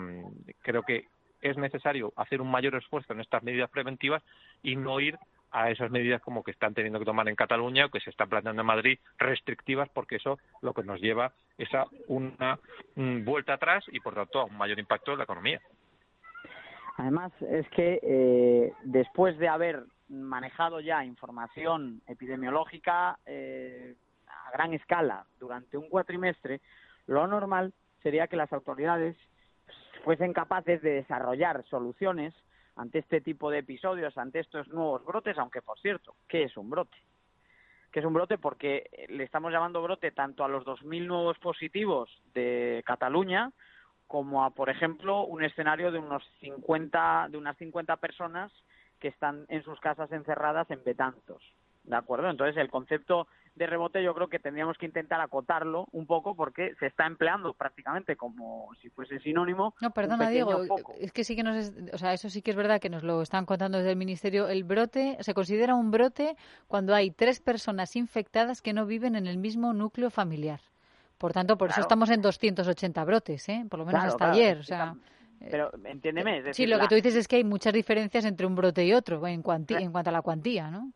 creo 0.61 0.83
que 0.83 1.07
es 1.43 1.57
necesario 1.57 2.13
hacer 2.15 2.41
un 2.41 2.49
mayor 2.49 2.75
esfuerzo 2.75 3.13
en 3.13 3.19
estas 3.19 3.43
medidas 3.43 3.69
preventivas 3.69 4.23
y 4.63 4.75
no 4.75 4.99
ir 4.99 5.17
a 5.51 5.69
esas 5.69 5.91
medidas 5.91 6.21
como 6.21 6.43
que 6.43 6.51
están 6.51 6.73
teniendo 6.73 6.97
que 6.97 7.05
tomar 7.05 7.27
en 7.29 7.35
Cataluña 7.35 7.85
o 7.85 7.89
que 7.89 7.99
se 7.99 8.09
están 8.09 8.29
planteando 8.29 8.61
en 8.61 8.65
Madrid 8.65 8.99
restrictivas 9.19 9.87
porque 9.89 10.15
eso 10.15 10.39
lo 10.61 10.73
que 10.73 10.83
nos 10.83 10.99
lleva 10.99 11.31
es 11.57 11.71
a 11.75 11.85
una 12.07 12.57
mm, 12.95 13.23
vuelta 13.23 13.53
atrás 13.53 13.85
y 13.91 13.99
por 13.99 14.15
tanto 14.15 14.39
a 14.39 14.45
un 14.45 14.57
mayor 14.57 14.79
impacto 14.79 15.11
en 15.11 15.19
la 15.19 15.25
economía. 15.25 15.61
Además 16.97 17.31
es 17.41 17.67
que 17.69 17.99
eh, 18.01 18.73
después 18.83 19.37
de 19.37 19.47
haber 19.47 19.83
manejado 20.09 20.79
ya 20.79 21.05
información 21.05 22.01
epidemiológica 22.07 23.19
eh, 23.25 23.95
a 24.27 24.51
gran 24.51 24.73
escala 24.73 25.25
durante 25.39 25.77
un 25.77 25.89
cuatrimestre, 25.89 26.61
lo 27.05 27.27
normal 27.27 27.73
sería 28.01 28.27
que 28.27 28.37
las 28.37 28.51
autoridades 28.53 29.15
fuesen 30.03 30.33
capaces 30.33 30.81
de 30.81 30.91
desarrollar 30.91 31.63
soluciones 31.65 32.33
ante 32.75 32.99
este 32.99 33.21
tipo 33.21 33.49
de 33.49 33.59
episodios, 33.59 34.17
ante 34.17 34.39
estos 34.39 34.67
nuevos 34.67 35.03
brotes, 35.05 35.37
aunque 35.37 35.61
por 35.61 35.79
cierto, 35.79 36.15
¿qué 36.27 36.43
es 36.43 36.57
un 36.57 36.69
brote? 36.69 36.97
¿Qué 37.91 37.99
es 37.99 38.05
un 38.05 38.13
brote? 38.13 38.37
Porque 38.37 38.89
le 39.09 39.23
estamos 39.23 39.51
llamando 39.51 39.81
brote 39.81 40.11
tanto 40.11 40.43
a 40.43 40.47
los 40.47 40.65
2.000 40.65 41.05
nuevos 41.05 41.37
positivos 41.37 42.09
de 42.33 42.83
Cataluña 42.85 43.51
como 44.07 44.43
a, 44.43 44.49
por 44.49 44.69
ejemplo, 44.69 45.25
un 45.25 45.43
escenario 45.43 45.91
de 45.91 45.99
unos 45.99 46.23
50, 46.39 47.27
de 47.29 47.37
unas 47.37 47.55
50 47.57 47.97
personas 47.97 48.51
que 48.99 49.07
están 49.09 49.45
en 49.47 49.63
sus 49.63 49.79
casas 49.79 50.11
encerradas 50.11 50.69
en 50.71 50.83
Betanzos. 50.83 51.43
¿De 51.83 51.95
acuerdo? 51.95 52.29
Entonces, 52.29 52.57
el 52.57 52.69
concepto 52.69 53.27
de 53.55 53.67
rebote 53.67 54.03
yo 54.03 54.13
creo 54.13 54.27
que 54.27 54.39
tendríamos 54.39 54.77
que 54.77 54.85
intentar 54.85 55.21
acotarlo 55.21 55.85
un 55.91 56.07
poco 56.07 56.35
porque 56.35 56.73
se 56.79 56.87
está 56.87 57.05
empleando 57.05 57.53
prácticamente 57.53 58.15
como 58.15 58.69
si 58.81 58.89
fuese 58.89 59.19
sinónimo. 59.19 59.75
No, 59.81 59.91
perdona, 59.91 60.29
Diego, 60.29 60.63
es 60.99 61.11
que 61.11 61.23
sí 61.23 61.35
que 61.35 61.43
nos. 61.43 61.71
o 61.91 61.97
sea, 61.97 62.13
eso 62.13 62.29
sí 62.29 62.41
que 62.41 62.51
es 62.51 62.57
verdad 62.57 62.81
que 62.81 62.89
nos 62.89 63.03
lo 63.03 63.21
están 63.21 63.45
contando 63.45 63.77
desde 63.77 63.91
el 63.91 63.97
Ministerio. 63.97 64.47
El 64.47 64.63
brote 64.63 65.17
se 65.19 65.33
considera 65.33 65.75
un 65.75 65.91
brote 65.91 66.35
cuando 66.67 66.95
hay 66.95 67.11
tres 67.11 67.39
personas 67.39 67.95
infectadas 67.95 68.61
que 68.61 68.73
no 68.73 68.85
viven 68.85 69.15
en 69.15 69.27
el 69.27 69.37
mismo 69.37 69.73
núcleo 69.73 70.09
familiar. 70.09 70.61
Por 71.17 71.31
tanto, 71.31 71.57
por 71.57 71.69
eso 71.69 71.79
estamos 71.79 72.09
en 72.09 72.21
280 72.21 73.05
brotes, 73.05 73.47
¿eh? 73.47 73.65
por 73.69 73.79
lo 73.79 73.85
menos 73.85 74.03
hasta 74.03 74.31
ayer. 74.31 74.57
O 74.57 74.63
sea, 74.63 74.95
pero 75.49 75.71
entiéndeme. 75.85 76.39
Es 76.39 76.43
decir, 76.45 76.65
sí, 76.65 76.71
lo 76.71 76.79
que 76.79 76.87
tú 76.87 76.95
dices 76.95 77.15
es 77.15 77.27
que 77.27 77.37
hay 77.37 77.43
muchas 77.43 77.73
diferencias 77.73 78.25
entre 78.25 78.45
un 78.45 78.55
brote 78.55 78.85
y 78.85 78.93
otro 78.93 79.25
en, 79.27 79.33
en 79.35 79.41
cuanto 79.91 80.09
a 80.09 80.11
la 80.11 80.21
cuantía, 80.21 80.69
¿no? 80.69 80.91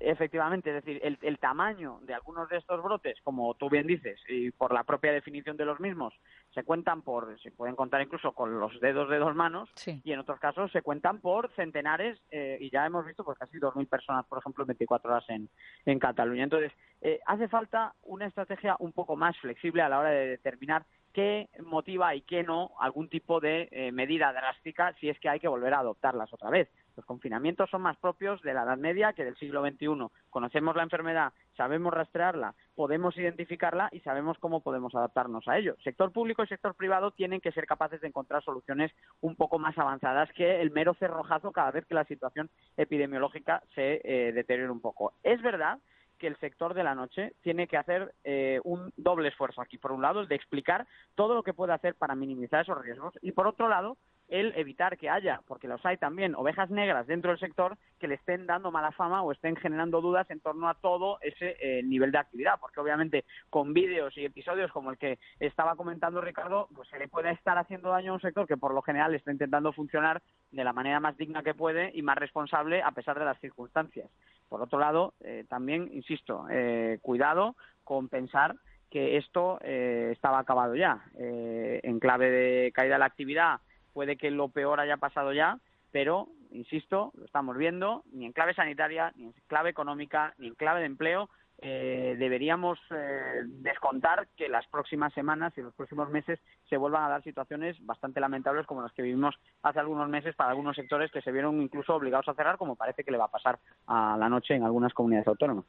efectivamente, 0.00 0.68
es 0.68 0.84
decir, 0.84 1.00
el, 1.02 1.18
el, 1.22 1.38
tamaño 1.38 1.98
de 2.02 2.12
algunos 2.12 2.48
de 2.50 2.58
estos 2.58 2.82
brotes, 2.82 3.18
como 3.22 3.54
tú 3.54 3.70
bien 3.70 3.86
dices, 3.86 4.20
y 4.28 4.50
por 4.50 4.72
la 4.72 4.84
propia 4.84 5.12
definición 5.12 5.56
de 5.56 5.64
los 5.64 5.80
mismos, 5.80 6.12
se 6.54 6.62
cuentan 6.62 7.00
por, 7.02 7.40
se 7.40 7.50
pueden 7.50 7.74
contar 7.74 8.02
incluso 8.02 8.32
con 8.32 8.60
los 8.60 8.78
dedos 8.80 9.08
de 9.08 9.18
dos 9.18 9.34
manos, 9.34 9.70
sí. 9.74 10.00
y 10.04 10.12
en 10.12 10.18
otros 10.18 10.38
casos 10.40 10.70
se 10.72 10.82
cuentan 10.82 11.20
por 11.20 11.50
centenares, 11.54 12.20
eh, 12.30 12.58
y 12.60 12.70
ya 12.70 12.84
hemos 12.84 13.06
visto 13.06 13.24
pues 13.24 13.38
casi 13.38 13.58
2.000 13.58 13.88
personas, 13.88 14.26
por 14.26 14.38
ejemplo, 14.38 14.64
en 14.64 14.68
24 14.68 15.10
horas 15.10 15.24
en, 15.28 15.48
en 15.86 15.98
Cataluña. 15.98 16.44
Entonces, 16.44 16.72
eh, 17.00 17.20
hace 17.26 17.48
falta 17.48 17.94
una 18.02 18.26
estrategia 18.26 18.76
un 18.78 18.92
poco 18.92 19.16
más 19.16 19.36
flexible 19.38 19.82
a 19.82 19.88
la 19.88 20.00
hora 20.00 20.10
de 20.10 20.28
determinar 20.28 20.84
qué 21.12 21.48
motiva 21.64 22.14
y 22.14 22.22
qué 22.22 22.42
no 22.42 22.72
algún 22.80 23.08
tipo 23.08 23.40
de 23.40 23.68
eh, 23.70 23.92
medida 23.92 24.32
drástica 24.32 24.94
si 25.00 25.08
es 25.08 25.18
que 25.20 25.28
hay 25.28 25.40
que 25.40 25.48
volver 25.48 25.74
a 25.74 25.80
adoptarlas 25.80 26.32
otra 26.32 26.50
vez. 26.50 26.68
Los 26.96 27.06
confinamientos 27.06 27.70
son 27.70 27.82
más 27.82 27.96
propios 27.96 28.42
de 28.42 28.52
la 28.52 28.64
Edad 28.64 28.76
Media 28.76 29.12
que 29.12 29.24
del 29.24 29.36
siglo 29.36 29.62
XXI. 29.62 30.08
Conocemos 30.28 30.76
la 30.76 30.82
enfermedad, 30.82 31.32
sabemos 31.56 31.92
rastrearla, 31.94 32.54
podemos 32.74 33.16
identificarla 33.16 33.88
y 33.92 34.00
sabemos 34.00 34.38
cómo 34.38 34.60
podemos 34.60 34.94
adaptarnos 34.94 35.48
a 35.48 35.58
ello. 35.58 35.76
Sector 35.82 36.12
público 36.12 36.42
y 36.42 36.48
sector 36.48 36.74
privado 36.74 37.12
tienen 37.12 37.40
que 37.40 37.52
ser 37.52 37.66
capaces 37.66 38.00
de 38.00 38.08
encontrar 38.08 38.42
soluciones 38.42 38.92
un 39.20 39.36
poco 39.36 39.58
más 39.58 39.76
avanzadas 39.78 40.30
que 40.32 40.60
el 40.60 40.70
mero 40.70 40.94
cerrojazo 40.94 41.52
cada 41.52 41.70
vez 41.70 41.86
que 41.86 41.94
la 41.94 42.04
situación 42.04 42.50
epidemiológica 42.76 43.62
se 43.74 44.00
eh, 44.04 44.32
deteriore 44.32 44.70
un 44.70 44.80
poco. 44.80 45.14
Es 45.22 45.40
verdad 45.40 45.78
que 46.22 46.28
el 46.28 46.36
sector 46.36 46.72
de 46.72 46.84
la 46.84 46.94
noche 46.94 47.34
tiene 47.40 47.66
que 47.66 47.76
hacer 47.76 48.14
eh, 48.22 48.60
un 48.62 48.92
doble 48.96 49.26
esfuerzo 49.26 49.60
aquí. 49.60 49.76
Por 49.76 49.90
un 49.90 50.02
lado, 50.02 50.20
el 50.20 50.28
de 50.28 50.36
explicar 50.36 50.86
todo 51.16 51.34
lo 51.34 51.42
que 51.42 51.52
puede 51.52 51.72
hacer 51.72 51.96
para 51.96 52.14
minimizar 52.14 52.62
esos 52.62 52.80
riesgos 52.80 53.12
y 53.22 53.32
por 53.32 53.48
otro 53.48 53.68
lado, 53.68 53.98
el 54.32 54.54
evitar 54.56 54.96
que 54.96 55.10
haya, 55.10 55.42
porque 55.46 55.68
los 55.68 55.84
hay 55.84 55.98
también, 55.98 56.34
ovejas 56.34 56.70
negras 56.70 57.06
dentro 57.06 57.30
del 57.30 57.38
sector 57.38 57.76
que 58.00 58.08
le 58.08 58.14
estén 58.14 58.46
dando 58.46 58.70
mala 58.70 58.90
fama 58.90 59.22
o 59.22 59.30
estén 59.30 59.56
generando 59.56 60.00
dudas 60.00 60.28
en 60.30 60.40
torno 60.40 60.70
a 60.70 60.74
todo 60.74 61.18
ese 61.20 61.56
eh, 61.60 61.82
nivel 61.82 62.12
de 62.12 62.18
actividad, 62.18 62.54
porque 62.58 62.80
obviamente 62.80 63.26
con 63.50 63.74
vídeos 63.74 64.16
y 64.16 64.24
episodios 64.24 64.72
como 64.72 64.90
el 64.90 64.96
que 64.96 65.18
estaba 65.38 65.76
comentando 65.76 66.22
Ricardo, 66.22 66.66
pues 66.74 66.88
se 66.88 66.98
le 66.98 67.08
puede 67.08 67.30
estar 67.30 67.58
haciendo 67.58 67.90
daño 67.90 68.12
a 68.12 68.14
un 68.14 68.22
sector 68.22 68.46
que 68.46 68.56
por 68.56 68.72
lo 68.72 68.80
general 68.80 69.14
está 69.14 69.30
intentando 69.30 69.70
funcionar 69.74 70.22
de 70.50 70.64
la 70.64 70.72
manera 70.72 70.98
más 70.98 71.14
digna 71.18 71.42
que 71.42 71.52
puede 71.52 71.90
y 71.92 72.00
más 72.00 72.16
responsable 72.16 72.82
a 72.82 72.92
pesar 72.92 73.18
de 73.18 73.26
las 73.26 73.38
circunstancias. 73.38 74.08
Por 74.48 74.62
otro 74.62 74.78
lado, 74.78 75.12
eh, 75.20 75.44
también, 75.46 75.90
insisto, 75.92 76.46
eh, 76.50 76.98
cuidado 77.02 77.54
con 77.84 78.08
pensar 78.08 78.56
que 78.90 79.16
esto 79.16 79.58
estaba 79.62 80.38
acabado 80.38 80.74
ya. 80.74 81.02
en 81.18 81.98
clave 81.98 82.30
de 82.30 82.72
caída 82.72 82.96
de 82.96 82.98
la 82.98 83.06
actividad, 83.06 83.60
puede 83.92 84.16
que 84.16 84.30
lo 84.30 84.48
peor 84.48 84.80
haya 84.80 84.96
pasado 84.96 85.32
ya, 85.32 85.58
pero, 85.90 86.28
insisto, 86.50 87.12
lo 87.16 87.24
estamos 87.26 87.56
viendo, 87.56 88.02
ni 88.12 88.24
en 88.24 88.32
clave 88.32 88.54
sanitaria, 88.54 89.12
ni 89.16 89.24
en 89.24 89.34
clave 89.46 89.70
económica, 89.70 90.34
ni 90.38 90.48
en 90.48 90.54
clave 90.54 90.80
de 90.80 90.86
empleo, 90.86 91.28
eh, 91.64 92.16
deberíamos 92.18 92.80
eh, 92.90 93.42
descontar 93.44 94.26
que 94.36 94.48
las 94.48 94.66
próximas 94.66 95.12
semanas 95.12 95.52
y 95.56 95.60
los 95.60 95.72
próximos 95.74 96.10
meses 96.10 96.40
se 96.68 96.76
vuelvan 96.76 97.04
a 97.04 97.08
dar 97.08 97.22
situaciones 97.22 97.76
bastante 97.86 98.18
lamentables 98.18 98.66
como 98.66 98.82
las 98.82 98.92
que 98.92 99.02
vivimos 99.02 99.36
hace 99.62 99.78
algunos 99.78 100.08
meses 100.08 100.34
para 100.34 100.50
algunos 100.50 100.74
sectores 100.74 101.12
que 101.12 101.22
se 101.22 101.30
vieron 101.30 101.62
incluso 101.62 101.94
obligados 101.94 102.26
a 102.26 102.34
cerrar, 102.34 102.56
como 102.56 102.74
parece 102.74 103.04
que 103.04 103.12
le 103.12 103.18
va 103.18 103.26
a 103.26 103.30
pasar 103.30 103.60
a 103.86 104.16
la 104.18 104.28
noche 104.28 104.54
en 104.54 104.64
algunas 104.64 104.92
comunidades 104.92 105.28
autónomas. 105.28 105.64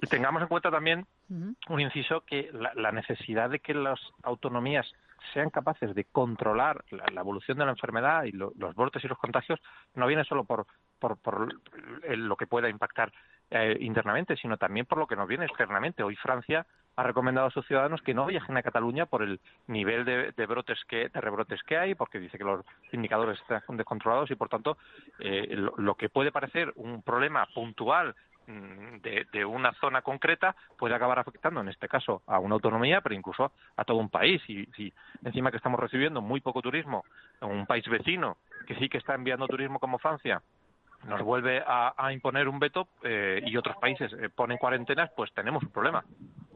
Y 0.00 0.06
tengamos 0.06 0.42
en 0.42 0.48
cuenta 0.48 0.70
también 0.70 1.06
un 1.28 1.80
inciso 1.80 2.20
que 2.20 2.50
la 2.74 2.92
necesidad 2.92 3.50
de 3.50 3.58
que 3.58 3.74
las 3.74 4.00
autonomías 4.22 4.86
sean 5.32 5.50
capaces 5.50 5.94
de 5.94 6.04
controlar 6.04 6.84
la, 6.90 7.20
evolución 7.20 7.58
de 7.58 7.64
la 7.64 7.72
enfermedad 7.72 8.24
y 8.24 8.32
los 8.32 8.74
brotes 8.74 9.04
y 9.04 9.08
los 9.08 9.18
contagios 9.18 9.60
no 9.94 10.06
viene 10.06 10.24
solo 10.24 10.44
por, 10.44 10.66
por, 10.98 11.48
lo 12.08 12.36
que 12.36 12.46
pueda 12.46 12.68
impactar 12.68 13.12
eh, 13.50 13.76
internamente, 13.80 14.36
sino 14.36 14.56
también 14.56 14.86
por 14.86 14.98
lo 14.98 15.06
que 15.06 15.16
nos 15.16 15.28
viene 15.28 15.44
externamente. 15.44 16.02
Hoy 16.02 16.16
Francia 16.16 16.66
ha 16.96 17.02
recomendado 17.02 17.46
a 17.46 17.50
sus 17.50 17.66
ciudadanos 17.66 18.02
que 18.02 18.14
no 18.14 18.26
viajen 18.26 18.56
a 18.56 18.62
Cataluña 18.62 19.06
por 19.06 19.22
el 19.22 19.40
nivel 19.66 20.04
de, 20.04 20.46
brotes 20.46 20.78
que 20.88 21.08
de 21.08 21.20
rebrotes 21.20 21.62
que 21.62 21.76
hay, 21.76 21.94
porque 21.94 22.18
dice 22.18 22.38
que 22.38 22.44
los 22.44 22.64
indicadores 22.92 23.40
están 23.40 23.76
descontrolados 23.76 24.30
y 24.30 24.34
por 24.34 24.48
tanto 24.48 24.76
eh, 25.18 25.56
lo, 25.76 25.94
que 25.94 26.08
puede 26.08 26.32
parecer 26.32 26.72
un 26.76 27.02
problema 27.02 27.46
puntual 27.54 28.14
Mm, 28.46 29.00
de, 29.32 29.44
una 29.44 29.72
zona 29.74 30.02
concreta 30.02 30.56
puede 30.76 30.94
acabar 30.94 31.18
afectando, 31.18 31.60
en 31.60 31.68
este 31.68 31.88
caso, 31.88 32.22
a 32.26 32.38
una 32.38 32.54
autonomía, 32.54 33.00
pero 33.00 33.14
incluso 33.14 33.52
a 33.76 33.84
todo 33.84 33.98
un 33.98 34.08
país. 34.08 34.42
Y 34.48 34.66
si 34.76 34.92
encima 35.24 35.50
que 35.50 35.58
estamos 35.58 35.78
recibiendo 35.78 36.20
muy 36.20 36.40
poco 36.40 36.60
turismo 36.60 37.04
un 37.40 37.66
país 37.66 37.86
vecino 37.88 38.36
que 38.66 38.74
sí 38.76 38.88
que 38.88 38.98
está 38.98 39.14
enviando 39.14 39.46
turismo 39.46 39.78
como 39.78 39.98
Francia, 39.98 40.42
nos 41.04 41.22
vuelve 41.22 41.62
a, 41.66 42.12
imponer 42.12 42.48
un 42.48 42.58
veto 42.58 42.88
eh, 43.02 43.42
y 43.44 43.56
otros 43.56 43.76
países 43.76 44.12
eh, 44.12 44.28
ponen 44.28 44.58
cuarentenas, 44.58 45.10
pues 45.16 45.32
tenemos 45.32 45.62
un 45.62 45.70
problema. 45.70 46.04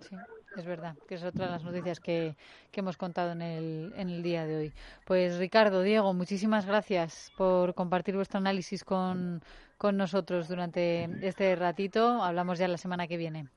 Sí, 0.01 0.17
es 0.57 0.65
verdad, 0.65 0.95
que 1.09 1.17
es 1.17 1.25
otra 1.25 1.47
de 1.47 1.51
las 1.51 1.65
noticias 1.65 1.99
que, 1.99 2.37
que 2.71 2.81
hemos 2.81 2.97
contado 2.97 3.33
en 3.33 3.43
el, 3.43 3.93
en 3.97 4.09
el 4.09 4.23
día 4.23 4.47
de 4.47 4.57
hoy. 4.57 4.73
Pues 5.05 5.39
Ricardo, 5.39 5.83
Diego, 5.83 6.15
muchísimas 6.15 6.65
gracias 6.65 7.33
por 7.37 7.75
compartir 7.75 8.15
vuestro 8.15 8.39
análisis 8.39 8.85
con, 8.85 9.43
con 9.79 9.97
nosotros 9.97 10.49
durante 10.49 11.09
este 11.27 11.55
ratito. 11.57 12.23
Hablamos 12.23 12.59
ya 12.59 12.69
la 12.69 12.79
semana 12.79 13.07
que 13.07 13.17
viene. 13.17 13.49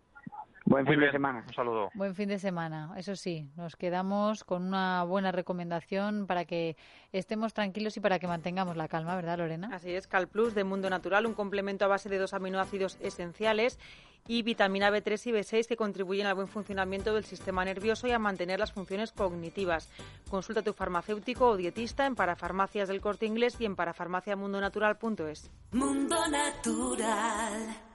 Buen 0.70 0.86
fin 0.86 1.00
de 1.00 1.12
semana. 1.12 1.44
Un 1.48 1.54
saludo. 1.54 1.90
Buen 1.96 2.14
fin 2.14 2.30
de 2.30 2.38
semana. 2.38 2.94
Eso 2.96 3.16
sí, 3.16 3.50
nos 3.58 3.76
quedamos 3.76 4.44
con 4.44 4.64
una 4.68 5.04
buena 5.04 5.32
recomendación 5.32 6.28
para 6.28 6.46
que 6.46 6.78
estemos 7.12 7.56
tranquilos 7.56 7.98
y 7.98 8.00
para 8.00 8.20
que 8.20 8.28
mantengamos 8.28 8.78
la 8.78 8.88
calma, 8.88 9.16
¿verdad, 9.16 9.40
Lorena? 9.40 9.72
Así 9.74 9.92
es, 9.92 10.06
Cal 10.06 10.28
Plus 10.28 10.54
de 10.54 10.64
Mundo 10.64 10.88
Natural, 10.88 11.26
un 11.26 11.34
complemento 11.34 11.86
a 11.86 11.88
base 11.88 12.08
de 12.08 12.20
dos 12.20 12.36
aminoácidos 12.36 13.00
esenciales 13.02 13.80
y 14.28 14.44
vitamina 14.44 14.92
B3 14.92 15.26
y 15.26 15.32
B6 15.32 15.66
que 15.66 15.76
contribuyen 15.76 16.28
al 16.28 16.36
buen 16.36 16.48
funcionamiento 16.48 17.16
del 17.16 17.24
sistema 17.24 17.66
nervioso 17.66 18.08
y 18.08 18.12
a 18.12 18.20
mantener 18.20 18.60
las 18.60 18.72
funciones 18.72 19.12
cognitivas. 19.12 19.90
Consulta 20.30 20.62
a 20.62 20.64
tu 20.64 20.74
farmacéutico 20.74 21.48
o 21.48 21.58
dietista 21.58 22.06
en 22.06 22.14
Parafarmacias 22.14 22.90
del 22.90 23.02
Corte 23.02 23.26
Inglés 23.26 23.60
y 23.60 23.66
en 23.66 23.76
parafarmaciamundonatural.es. 23.76 25.50
Mundo 25.72 26.18
Natural. 26.28 27.89